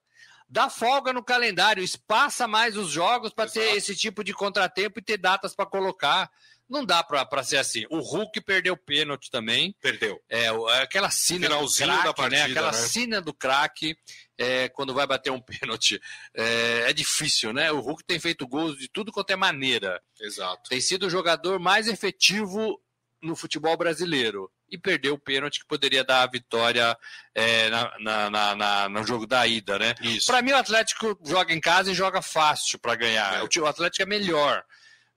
[0.50, 5.02] Dá folga no calendário, espaça mais os jogos para ter esse tipo de contratempo e
[5.02, 6.28] ter datas para colocar.
[6.68, 7.84] Não dá para ser assim.
[7.90, 9.74] O Hulk perdeu pênalti também.
[9.80, 10.22] Perdeu.
[10.28, 12.50] É, é aquela sina Finalzinho do craque, da partida, né?
[12.50, 12.78] Aquela né?
[12.78, 13.96] sina do craque
[14.38, 16.00] é, quando vai bater um pênalti.
[16.32, 17.72] É, é, difícil, né?
[17.72, 20.00] O Hulk tem feito gols de tudo quanto é maneira.
[20.20, 20.68] Exato.
[20.68, 22.80] Tem sido o jogador mais efetivo
[23.20, 24.50] no futebol brasileiro.
[24.70, 26.96] E perdeu o pênalti que poderia dar a vitória
[27.34, 29.94] é, na, na, na, no jogo da ida, né?
[30.26, 33.34] Para mim, o Atlético joga em casa e joga fácil para ganhar.
[33.34, 33.60] É.
[33.60, 34.64] O Atlético é melhor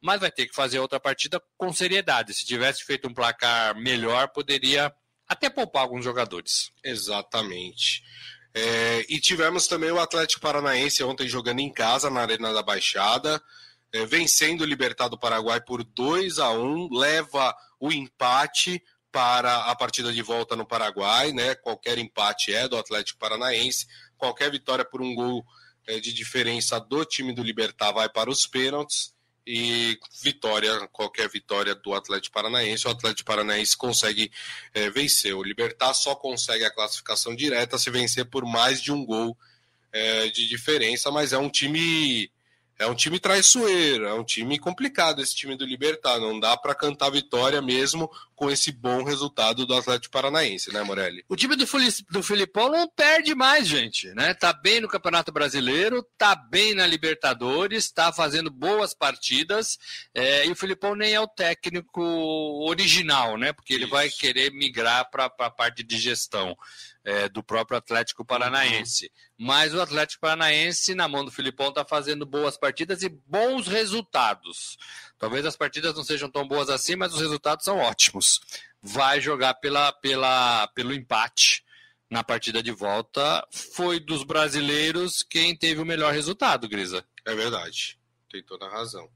[0.03, 2.33] mas vai ter que fazer outra partida com seriedade.
[2.33, 4.93] Se tivesse feito um placar melhor, poderia
[5.25, 6.73] até poupar alguns jogadores.
[6.83, 8.03] Exatamente.
[8.53, 13.41] É, e tivemos também o Atlético Paranaense ontem jogando em casa na Arena da Baixada,
[13.93, 19.75] é, vencendo o Libertad do Paraguai por 2 a 1 leva o empate para a
[19.75, 21.53] partida de volta no Paraguai, né?
[21.53, 23.85] Qualquer empate é do Atlético Paranaense,
[24.17, 25.45] qualquer vitória por um gol
[25.85, 29.13] é, de diferença do time do Libertar vai para os pênaltis
[29.45, 34.31] e vitória, qualquer vitória do Atlético Paranaense, o Atlético Paranaense consegue
[34.73, 35.35] é, vencer.
[35.35, 39.37] O Libertar só consegue a classificação direta se vencer por mais de um gol
[39.91, 42.31] é, de diferença, mas é um time
[42.77, 46.19] é um time traiçoeiro, é um time complicado esse time do Libertar.
[46.19, 51.23] Não dá para cantar vitória mesmo com esse bom resultado do Atlético Paranaense, né, Morelli?
[51.29, 51.65] O time do,
[52.09, 54.33] do Filipão não perde mais, gente, né?
[54.33, 59.77] Tá bem no Campeonato Brasileiro, tá bem na Libertadores, tá fazendo boas partidas.
[60.13, 62.01] É, e o Filipão nem é o técnico
[62.67, 63.53] original, né?
[63.53, 63.91] Porque ele Isso.
[63.91, 66.57] vai querer migrar para a parte de gestão
[67.03, 69.05] é, do próprio Atlético Paranaense.
[69.05, 69.45] Uhum.
[69.47, 74.77] Mas o Atlético Paranaense, na mão do Filipão, está fazendo boas partidas e bons resultados.
[75.19, 78.39] Talvez as partidas não sejam tão boas assim, mas os resultados são ótimos.
[78.81, 81.63] Vai jogar pela, pela, pelo empate
[82.09, 83.45] na partida de volta.
[83.51, 87.05] Foi dos brasileiros quem teve o melhor resultado, Grisa.
[87.25, 87.99] É verdade.
[88.31, 89.09] Tem toda a razão.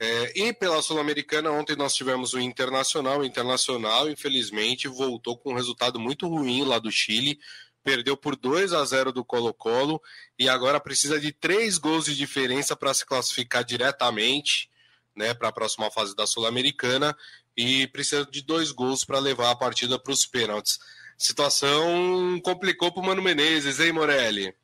[0.00, 3.20] É, e pela Sul-Americana, ontem nós tivemos o Internacional.
[3.20, 7.38] O Internacional, infelizmente, voltou com um resultado muito ruim lá do Chile.
[7.82, 10.00] Perdeu por 2 a 0 do Colo-Colo
[10.38, 14.70] e agora precisa de três gols de diferença para se classificar diretamente
[15.16, 17.16] né, para a próxima fase da Sul-Americana
[17.56, 20.78] e precisa de dois gols para levar a partida para os pênaltis.
[21.18, 24.54] Situação complicou para o Mano Menezes, hein, Morelli?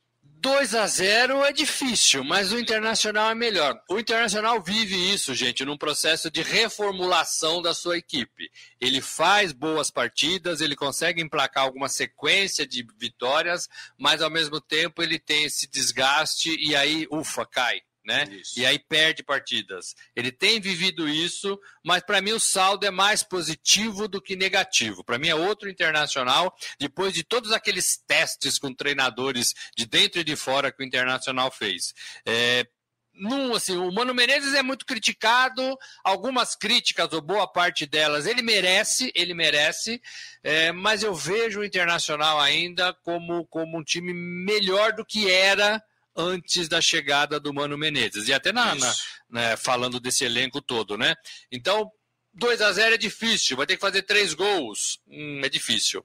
[0.44, 3.80] 2 a 0 é difícil, mas o Internacional é melhor.
[3.88, 8.50] O Internacional vive isso, gente, num processo de reformulação da sua equipe.
[8.78, 15.02] Ele faz boas partidas, ele consegue emplacar alguma sequência de vitórias, mas ao mesmo tempo
[15.02, 18.24] ele tem esse desgaste e aí, ufa, cai né?
[18.30, 18.58] Isso.
[18.58, 19.94] E aí perde partidas.
[20.14, 25.02] Ele tem vivido isso, mas para mim o saldo é mais positivo do que negativo.
[25.02, 30.24] Para mim é outro internacional, depois de todos aqueles testes com treinadores de dentro e
[30.24, 31.94] de fora que o Internacional fez.
[32.26, 32.66] É,
[33.14, 38.42] num, assim, o Mano Menezes é muito criticado, algumas críticas, ou boa parte delas, ele
[38.42, 40.02] merece, ele merece,
[40.42, 45.82] é, mas eu vejo o Internacional ainda como, como um time melhor do que era
[46.16, 48.28] antes da chegada do Mano Menezes.
[48.28, 48.94] E até na, na
[49.28, 51.14] né, falando desse elenco todo, né?
[51.50, 51.90] Então,
[52.34, 54.98] 2 a 0 é difícil, vai ter que fazer três gols.
[55.08, 56.04] Hum, é difícil.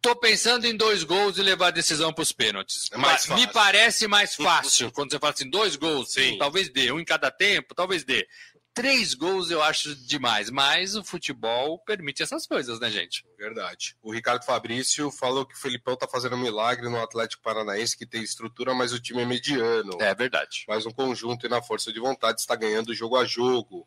[0.00, 2.90] Tô pensando em dois gols e levar a decisão para os pênaltis.
[2.92, 2.98] É
[3.36, 7.04] Me parece mais fácil quando você fala assim, dois gols, sim, talvez dê, um em
[7.04, 8.28] cada tempo, talvez dê.
[8.74, 13.24] Três gols eu acho demais, mas o futebol permite essas coisas, né, gente?
[13.38, 13.96] Verdade.
[14.02, 18.04] O Ricardo Fabrício falou que o Felipão tá fazendo um milagre no Atlético Paranaense, que
[18.04, 19.96] tem estrutura, mas o time é mediano.
[20.00, 20.64] É verdade.
[20.66, 23.86] Mas um conjunto e na força de vontade está ganhando jogo a jogo.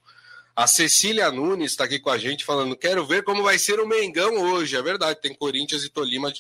[0.56, 3.88] A Cecília Nunes está aqui com a gente falando: quero ver como vai ser o
[3.88, 4.78] Mengão hoje.
[4.78, 6.32] É verdade, tem Corinthians e Tolima,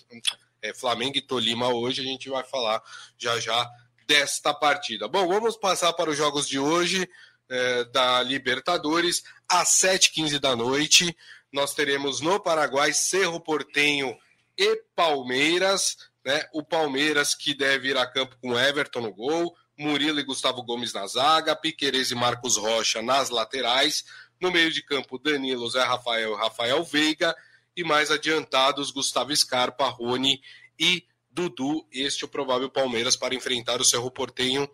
[0.61, 2.01] é, Flamengo e Tolima hoje.
[2.01, 2.81] A gente vai falar
[3.17, 3.69] já já
[4.07, 5.05] desta partida.
[5.09, 7.09] Bom, vamos passar para os jogos de hoje
[7.49, 11.15] é, da Libertadores, às 7h15 da noite.
[11.51, 14.17] Nós teremos no Paraguai Cerro Portenho
[14.57, 15.97] e Palmeiras.
[16.25, 16.43] Né?
[16.53, 20.93] O Palmeiras que deve ir a campo com Everton no gol, Murilo e Gustavo Gomes
[20.93, 24.03] na zaga, Piquerez e Marcos Rocha nas laterais.
[24.41, 27.35] No meio de campo, Danilo, Zé Rafael e Rafael Veiga.
[27.75, 30.41] E mais adiantados, Gustavo Scarpa, Rony
[30.79, 31.87] e Dudu.
[31.91, 34.67] Este é o provável Palmeiras para enfrentar o Cerro Portenho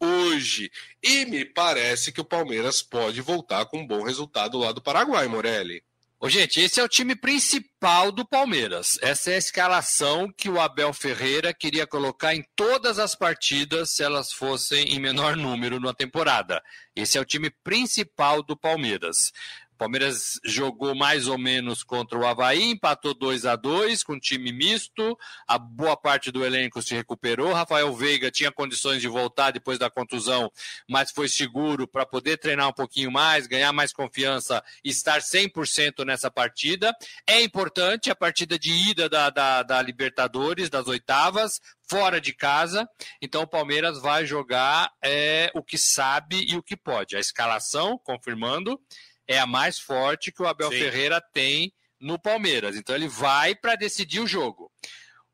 [0.00, 0.70] hoje.
[1.02, 5.26] E me parece que o Palmeiras pode voltar com um bom resultado lá do Paraguai,
[5.28, 5.82] Morelli.
[6.20, 8.98] Ô, gente, esse é o time principal do Palmeiras.
[9.00, 14.02] Essa é a escalação que o Abel Ferreira queria colocar em todas as partidas se
[14.02, 16.60] elas fossem em menor número na temporada.
[16.96, 19.32] Esse é o time principal do Palmeiras.
[19.78, 25.16] Palmeiras jogou mais ou menos contra o Havaí, empatou 2 a 2 com time misto.
[25.46, 27.52] A boa parte do elenco se recuperou.
[27.52, 30.50] Rafael Veiga tinha condições de voltar depois da contusão,
[30.88, 36.04] mas foi seguro para poder treinar um pouquinho mais, ganhar mais confiança e estar 100%
[36.04, 36.92] nessa partida.
[37.24, 42.88] É importante a partida de ida da, da, da Libertadores, das oitavas, fora de casa.
[43.22, 47.16] Então o Palmeiras vai jogar é, o que sabe e o que pode.
[47.16, 48.80] A escalação, confirmando
[49.28, 50.78] é a mais forte que o Abel Sim.
[50.78, 52.76] Ferreira tem no Palmeiras.
[52.76, 54.72] Então ele vai para decidir o jogo.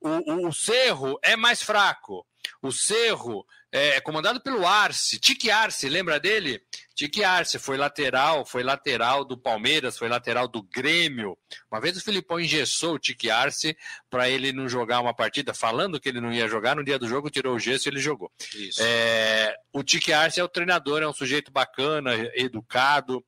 [0.00, 2.26] O, o, o, Cerro é mais fraco.
[2.60, 6.60] O Cerro é, é comandado pelo Arce, Tique Arce, lembra dele?
[6.94, 11.36] Tique Arce foi lateral, foi lateral do Palmeiras, foi lateral do Grêmio.
[11.72, 13.76] Uma vez o Filipão engessou o Tique Arce
[14.08, 17.08] para ele não jogar uma partida, falando que ele não ia jogar, no dia do
[17.08, 18.30] jogo tirou o gesso e ele jogou.
[18.78, 23.24] É, o Tique Arce é o treinador, é um sujeito bacana, educado,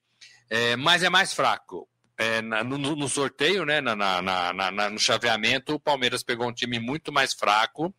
[0.48, 1.88] é, mas é mais fraco.
[2.18, 6.78] É, no, no, sorteio, né, na, na, na, no chaveamento, o Palmeiras pegou um time
[6.78, 7.94] muito mais fraco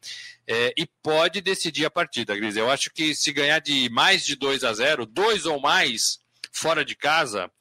[0.47, 2.57] é, e pode decidir a partida, Gris.
[2.57, 6.19] Eu acho que se ganhar de mais de 2 a 0, dois ou mais
[6.51, 7.51] fora de casa,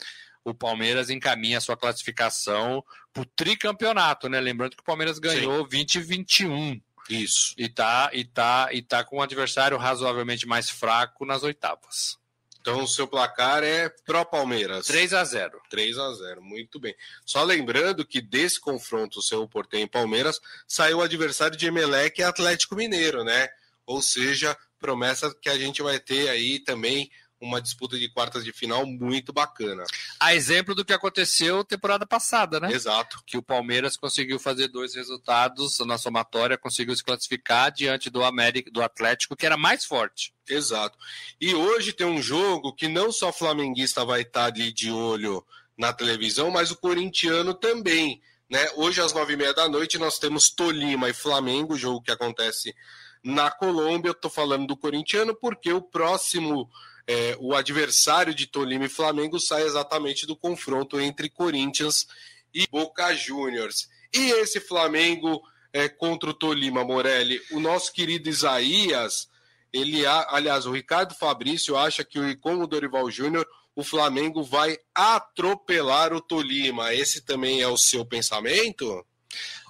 [0.43, 4.41] o Palmeiras encaminha a sua classificação para o tricampeonato, né?
[4.41, 5.69] Lembrando que o Palmeiras ganhou Sim.
[5.69, 6.81] 20 e 21.
[7.11, 7.55] Isso.
[7.59, 12.19] E tá, e, tá, e tá com um adversário razoavelmente mais fraco nas oitavas.
[12.67, 14.89] Então, o seu placar é pró-Palmeiras.
[14.89, 16.97] 3 a 0 3 a 0 muito bem.
[17.25, 22.21] Só lembrando que desse confronto, o seu Portem e Palmeiras, saiu o adversário de Emelec
[22.21, 23.49] e Atlético Mineiro, né?
[23.87, 27.09] Ou seja, promessa que a gente vai ter aí também
[27.41, 29.85] uma disputa de quartas de final muito bacana.
[30.19, 32.73] A exemplo do que aconteceu temporada passada, né?
[32.73, 33.23] Exato.
[33.27, 38.71] Que o Palmeiras conseguiu fazer dois resultados na somatória, conseguiu se classificar diante do América,
[38.71, 40.33] do Atlético, que era mais forte.
[40.49, 40.97] Exato.
[41.41, 45.45] E hoje tem um jogo que não só flamenguista vai estar ali de olho
[45.77, 48.23] na televisão, mas o corintiano também.
[48.49, 48.65] Né?
[48.77, 52.75] Hoje, às nove e meia da noite, nós temos Tolima e Flamengo, jogo que acontece
[53.23, 54.11] na Colômbia.
[54.11, 56.71] Eu estou falando do corintiano porque o próximo
[57.07, 62.07] é, o adversário de Tolima e Flamengo sai exatamente do confronto entre Corinthians
[62.53, 63.89] e Boca Juniors.
[64.13, 65.41] E esse Flamengo
[65.73, 69.29] é, contra o Tolima, Morelli, o nosso querido Isaías,
[69.73, 76.13] ele, aliás, o Ricardo Fabrício acha que com o Dorival Júnior o Flamengo vai atropelar
[76.15, 76.95] o Tolima.
[76.95, 79.05] Esse também é o seu pensamento?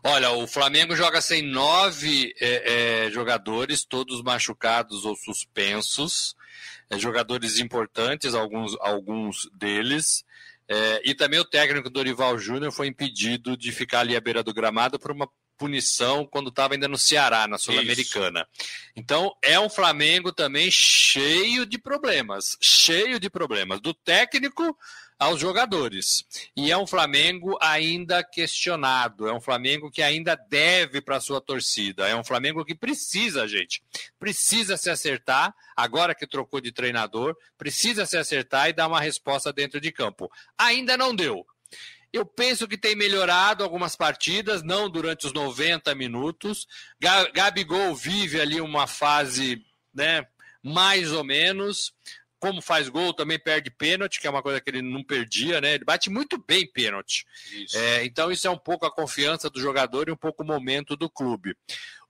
[0.04, 6.35] Olha, o Flamengo joga sem nove é, é, jogadores, todos machucados ou suspensos
[6.90, 10.24] é, jogadores importantes, alguns, alguns deles.
[10.68, 14.54] É, e também o técnico Dorival Júnior foi impedido de ficar ali à beira do
[14.54, 18.46] gramado por uma punição quando estava ainda no Ceará, na Sul-Americana.
[18.94, 24.76] Então, é um Flamengo também cheio de problemas, cheio de problemas, do técnico
[25.18, 26.24] aos jogadores.
[26.56, 32.08] E é um Flamengo ainda questionado, é um Flamengo que ainda deve para sua torcida,
[32.08, 33.82] é um Flamengo que precisa, gente,
[34.18, 39.52] precisa se acertar, agora que trocou de treinador, precisa se acertar e dar uma resposta
[39.52, 40.30] dentro de campo.
[40.58, 41.46] Ainda não deu.
[42.12, 46.66] Eu penso que tem melhorado algumas partidas, não durante os 90 minutos.
[47.34, 50.26] Gabigol vive ali uma fase, né,
[50.62, 51.92] mais ou menos
[52.38, 55.74] como faz gol, também perde pênalti, que é uma coisa que ele não perdia, né?
[55.74, 57.26] Ele bate muito bem pênalti.
[57.74, 60.96] É, então, isso é um pouco a confiança do jogador e um pouco o momento
[60.96, 61.56] do clube.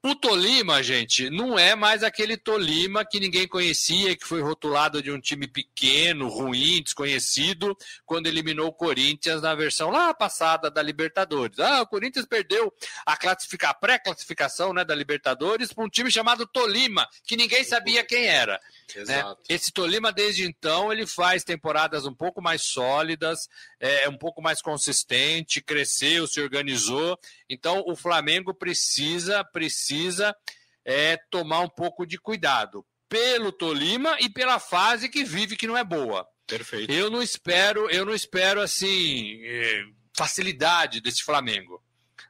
[0.06, 5.10] O Tolima, gente, não é mais aquele Tolima que ninguém conhecia, que foi rotulado de
[5.10, 11.58] um time pequeno, ruim, desconhecido, quando eliminou o Corinthians na versão lá passada da Libertadores.
[11.58, 12.72] Ah, o Corinthians perdeu
[13.04, 18.26] a, classificar, pré-classificação né, da Libertadores para um time chamado Tolima, que ninguém sabia quem
[18.26, 18.60] era.
[18.94, 19.24] Né?
[19.48, 23.48] Esse Tolima, desde então, ele faz temporadas um pouco mais sólidas,
[23.80, 27.18] é um pouco mais consistente, cresceu, se organizou.
[27.48, 30.36] Então, o Flamengo precisa, precisa
[30.84, 35.76] é, tomar um pouco de cuidado pelo Tolima e pela fase que vive, que não
[35.76, 36.26] é boa.
[36.46, 36.92] Perfeito.
[36.92, 39.84] Eu não espero, eu não espero assim é,
[40.16, 41.82] facilidade desse Flamengo.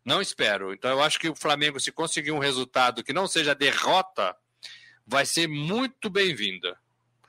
[0.05, 0.73] Não espero.
[0.73, 4.35] Então eu acho que o Flamengo, se conseguir um resultado que não seja derrota,
[5.07, 6.79] vai ser muito bem-vinda.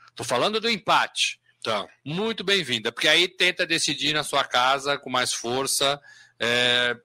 [0.09, 1.39] Estou falando do empate.
[1.63, 1.85] Tá.
[2.05, 5.99] Muito bem-vinda, porque aí tenta decidir na sua casa com mais força,
[6.39, 6.95] é,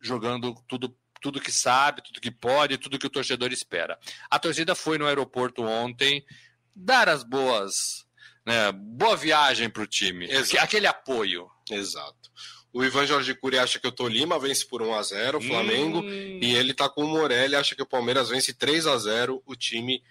[0.00, 3.98] jogando tudo, tudo que sabe, tudo que pode, tudo que o torcedor espera.
[4.30, 6.24] A torcida foi no aeroporto ontem
[6.74, 8.06] dar as boas,
[8.44, 10.64] né, boa viagem para o time, Exato.
[10.64, 11.50] aquele apoio.
[11.70, 12.30] Exato.
[12.72, 16.00] O Ivan Jorge Cury acha que o Tolima vence por 1 a 0 o Flamengo,
[16.00, 16.38] hum.
[16.42, 19.56] e ele tá com o Morelli, acha que o Palmeiras vence 3 a 0 o
[19.56, 20.02] time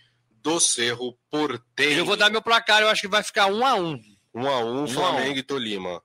[0.41, 1.99] do Cerro Porteiro.
[1.99, 4.01] Eu vou dar meu placar, eu acho que vai ficar 1 a 1
[4.33, 5.37] 1 a 1 Flamengo a 1.
[5.37, 6.03] e Tolima.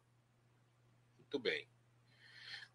[1.19, 1.70] Muito bem.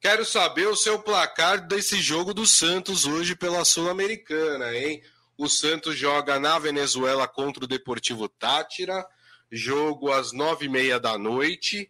[0.05, 5.01] Quero saber o seu placar desse jogo do Santos hoje pela Sul-Americana, hein?
[5.35, 9.03] O Santos joga na Venezuela contra o Deportivo Tátira,
[9.51, 11.89] jogo às nove e meia da noite.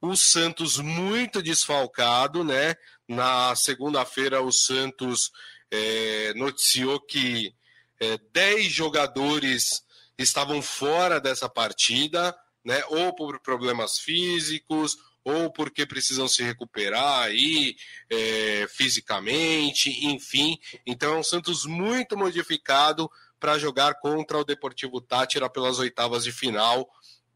[0.00, 2.76] O Santos muito desfalcado, né?
[3.08, 5.32] Na segunda-feira, o Santos
[5.68, 7.52] é, noticiou que
[7.98, 9.82] é, dez jogadores
[10.16, 12.32] estavam fora dessa partida,
[12.64, 12.80] né?
[12.90, 14.96] Ou por problemas físicos,
[15.26, 17.74] ou porque precisam se recuperar aí
[18.08, 20.56] é, fisicamente, enfim.
[20.86, 23.10] Então é um Santos muito modificado
[23.40, 26.88] para jogar contra o Deportivo Tátira pelas oitavas de final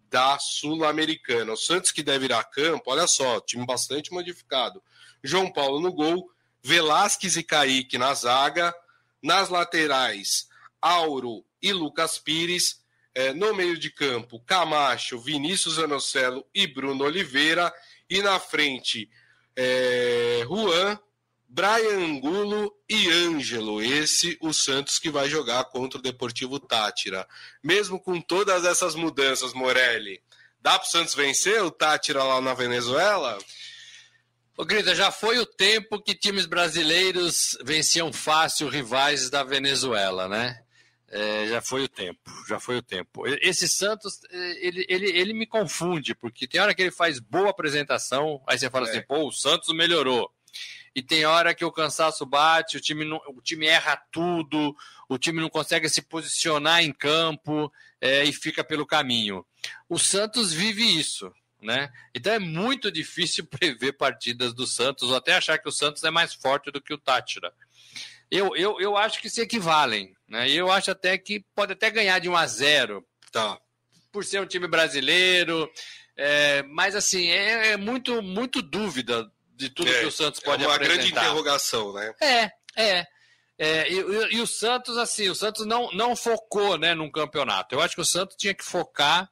[0.09, 1.53] da Sul-Americana.
[1.53, 4.81] O Santos que deve ir a campo, olha só, time bastante modificado.
[5.21, 6.31] João Paulo no gol,
[6.63, 8.73] Velasquez e Kaique na zaga,
[9.21, 10.49] nas laterais,
[10.81, 12.80] Auro e Lucas Pires,
[13.15, 17.73] é, no meio de campo, Camacho, Vinícius Anocelo e Bruno Oliveira.
[18.09, 19.09] E na frente,
[19.57, 20.99] é, Juan,
[21.49, 23.83] Brian Angulo e Ângelo.
[23.83, 27.27] Esse o Santos que vai jogar contra o Deportivo Tátira.
[27.63, 30.23] Mesmo com todas essas mudanças, Morelli,
[30.61, 33.37] dá para o Santos vencer o Tátira lá na Venezuela?
[34.57, 40.63] Ô, Grita, já foi o tempo que times brasileiros venciam fácil rivais da Venezuela, né?
[41.13, 43.27] É, já foi o tempo, já foi o tempo.
[43.27, 47.51] Esse Santos, é, ele, ele, ele me confunde, porque tem hora que ele faz boa
[47.51, 48.91] apresentação, aí você fala é.
[48.91, 50.33] assim, pô, o Santos melhorou.
[50.95, 54.77] E tem hora que o cansaço bate, o time, não, o time erra tudo,
[55.09, 59.45] o time não consegue se posicionar em campo é, e fica pelo caminho.
[59.89, 61.91] O Santos vive isso, né?
[62.15, 66.11] Então é muito difícil prever partidas do Santos, ou até achar que o Santos é
[66.11, 67.53] mais forte do que o Tátira
[68.31, 70.15] eu, eu, eu acho que se equivalem.
[70.31, 70.49] Né?
[70.49, 73.61] E eu acho até que pode até ganhar de 1 a 0 tá.
[74.13, 75.69] por ser um time brasileiro.
[76.17, 80.65] É, mas assim, é, é, muito, muito dúvida de tudo é, que o Santos pode
[80.65, 80.85] apresentar.
[80.85, 82.15] É uma grande interrogação, né?
[82.23, 83.07] É, é.
[83.59, 83.97] É, e,
[84.37, 87.75] e, o Santos, assim, o Santos não, não focou né, num campeonato.
[87.75, 89.31] Eu acho que o Santos tinha que focar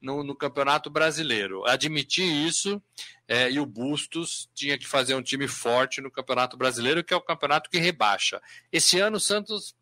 [0.00, 1.62] no, no campeonato brasileiro.
[1.66, 2.80] Admitir isso
[3.28, 7.16] é, e o Bustos tinha que fazer um time forte no Campeonato Brasileiro, que é
[7.16, 8.40] o campeonato que rebaixa.
[8.72, 9.74] Esse ano o Santos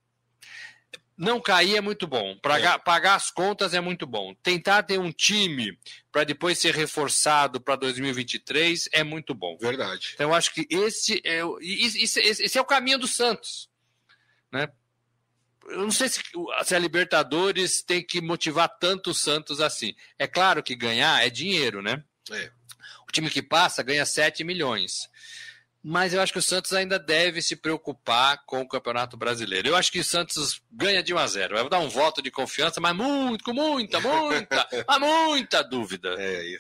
[1.17, 2.37] não cair é muito bom.
[2.39, 2.79] Pagar, é.
[2.79, 4.35] pagar as contas é muito bom.
[4.43, 5.79] Tentar ter um time
[6.11, 9.57] para depois ser reforçado para 2023 é muito bom.
[9.59, 10.13] Verdade.
[10.15, 13.69] Então eu acho que esse é, esse, esse é o caminho do Santos.
[14.51, 14.69] Né?
[15.67, 16.21] Eu não sei se,
[16.65, 19.95] se a Libertadores tem que motivar tanto o Santos assim.
[20.19, 22.03] É claro que ganhar é dinheiro, né?
[22.31, 22.51] É
[23.15, 25.09] time que passa ganha 7 milhões.
[25.87, 29.69] Mas eu acho que o Santos ainda deve se preocupar com o Campeonato Brasileiro.
[29.69, 31.55] Eu acho que o Santos ganha de 1 a 0.
[31.57, 36.17] Vai dar um voto de confiança, mas muito, com muita, muita, mas muita dúvida.
[36.19, 36.57] É,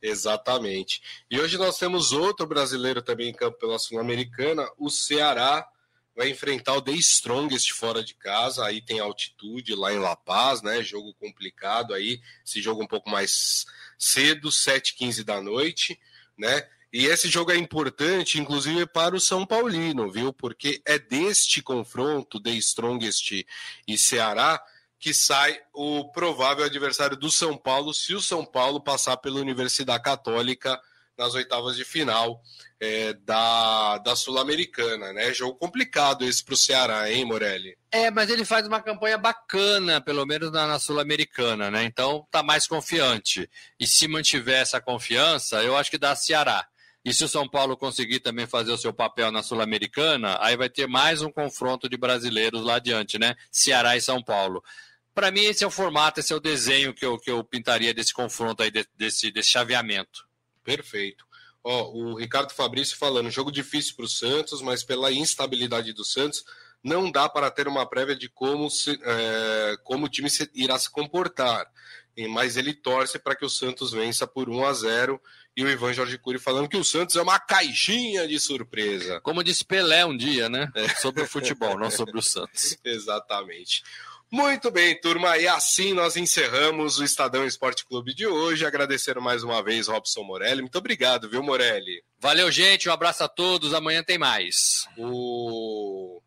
[0.00, 1.02] exatamente.
[1.28, 5.66] E hoje nós temos outro brasileiro também em campo pela Sul-Americana, o Ceará
[6.14, 10.62] vai enfrentar o The Strongest fora de casa, aí tem altitude lá em La Paz,
[10.62, 10.84] né?
[10.84, 13.66] Jogo complicado aí, esse jogo um pouco mais
[13.98, 15.98] cedo, 7h15 da noite,
[16.38, 16.68] né?
[16.92, 20.32] E esse jogo é importante, inclusive, para o São Paulino, viu?
[20.32, 23.46] Porque é deste confronto, The Strongest
[23.88, 24.62] e Ceará,
[24.98, 30.02] que sai o provável adversário do São Paulo, se o São Paulo passar pela Universidade
[30.02, 30.78] Católica
[31.16, 32.42] nas oitavas de final
[32.80, 35.32] é, da, da Sul-Americana, né?
[35.32, 37.76] Jogo complicado esse para o Ceará, hein, Morelli?
[37.90, 41.84] É, mas ele faz uma campanha bacana, pelo menos na, na Sul-Americana, né?
[41.84, 43.48] Então tá mais confiante.
[43.78, 46.66] E se mantiver essa confiança, eu acho que dá Ceará.
[47.04, 50.68] E se o São Paulo conseguir também fazer o seu papel na Sul-Americana, aí vai
[50.68, 53.34] ter mais um confronto de brasileiros lá adiante, né?
[53.50, 54.62] Ceará e São Paulo.
[55.14, 57.92] Para mim, esse é o formato, esse é o desenho que eu, que eu pintaria
[57.92, 60.26] desse confronto aí, desse, desse chaveamento.
[60.64, 61.26] Perfeito.
[61.64, 66.44] Ó, o Ricardo Fabrício falando, jogo difícil para o Santos, mas pela instabilidade do Santos,
[66.82, 70.78] não dá para ter uma prévia de como, se, é, como o time se, irá
[70.78, 71.70] se comportar.
[72.28, 75.20] Mas ele torce para que o Santos vença por 1 a 0
[75.56, 79.20] e o Ivan Jorge Cury falando que o Santos é uma caixinha de surpresa.
[79.20, 80.70] Como disse Pelé um dia, né?
[80.74, 80.88] É.
[80.96, 82.76] Sobre o futebol, não sobre o Santos.
[82.84, 83.82] Exatamente.
[84.32, 88.64] Muito bem, turma, e assim nós encerramos o Estadão Esporte Clube de hoje.
[88.64, 90.62] Agradecer mais uma vez Robson Morelli.
[90.62, 92.02] Muito obrigado, viu, Morelli?
[92.18, 92.88] Valeu, gente.
[92.88, 93.74] Um abraço a todos.
[93.74, 94.86] Amanhã tem mais.
[94.96, 96.21] O...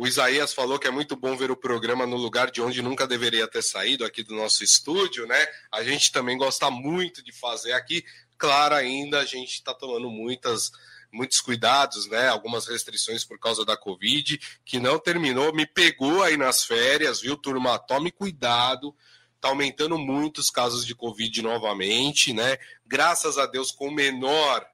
[0.00, 3.06] o Isaías falou que é muito bom ver o programa no lugar de onde nunca
[3.06, 5.46] deveria ter saído, aqui do nosso estúdio, né?
[5.70, 8.02] A gente também gosta muito de fazer aqui.
[8.38, 10.70] Claro, ainda a gente está tomando muitas
[11.12, 12.28] muitos cuidados, né?
[12.28, 17.36] Algumas restrições por causa da Covid, que não terminou, me pegou aí nas férias, viu,
[17.36, 17.78] turma?
[17.78, 18.96] Tome cuidado.
[19.38, 22.56] Tá aumentando muito os casos de Covid novamente, né?
[22.86, 24.66] Graças a Deus, com menor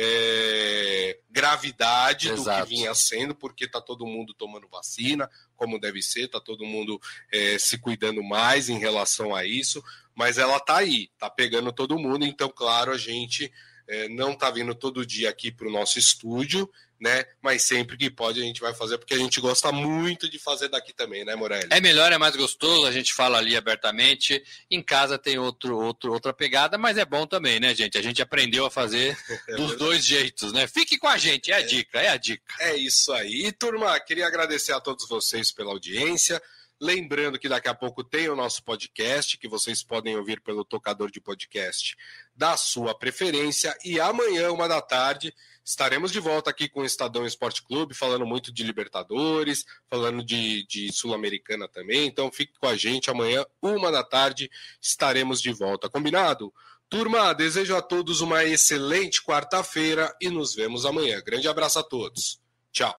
[0.00, 2.60] é, gravidade Exato.
[2.60, 6.64] do que vinha sendo, porque está todo mundo tomando vacina, como deve ser, está todo
[6.64, 7.00] mundo
[7.32, 9.82] é, se cuidando mais em relação a isso,
[10.14, 13.52] mas ela está aí, está pegando todo mundo, então, claro, a gente
[13.88, 16.70] é, não está vindo todo dia aqui para o nosso estúdio,
[17.00, 17.24] né?
[17.40, 20.68] Mas sempre que pode a gente vai fazer, porque a gente gosta muito de fazer
[20.68, 21.68] daqui também, né, Morelli?
[21.70, 24.42] É melhor, é mais gostoso, a gente fala ali abertamente.
[24.70, 27.96] Em casa tem outro, outro, outra pegada, mas é bom também, né, gente?
[27.96, 29.16] A gente aprendeu a fazer
[29.48, 30.66] é dos dois jeitos, né?
[30.66, 32.54] Fique com a gente, é a é, dica, é a dica.
[32.60, 33.46] É isso aí.
[33.46, 36.42] E, turma, queria agradecer a todos vocês pela audiência.
[36.80, 41.10] Lembrando que daqui a pouco tem o nosso podcast, que vocês podem ouvir pelo tocador
[41.10, 41.96] de podcast
[42.36, 43.76] da sua preferência.
[43.84, 45.34] E amanhã, uma da tarde,
[45.68, 50.66] estaremos de volta aqui com o Estadão Esporte Clube, falando muito de Libertadores, falando de,
[50.66, 52.06] de Sul-Americana também.
[52.06, 53.10] Então fique com a gente.
[53.10, 54.50] Amanhã, uma da tarde,
[54.80, 55.90] estaremos de volta.
[55.90, 56.52] Combinado?
[56.88, 61.20] Turma, desejo a todos uma excelente quarta-feira e nos vemos amanhã.
[61.20, 62.40] Grande abraço a todos.
[62.72, 62.96] Tchau.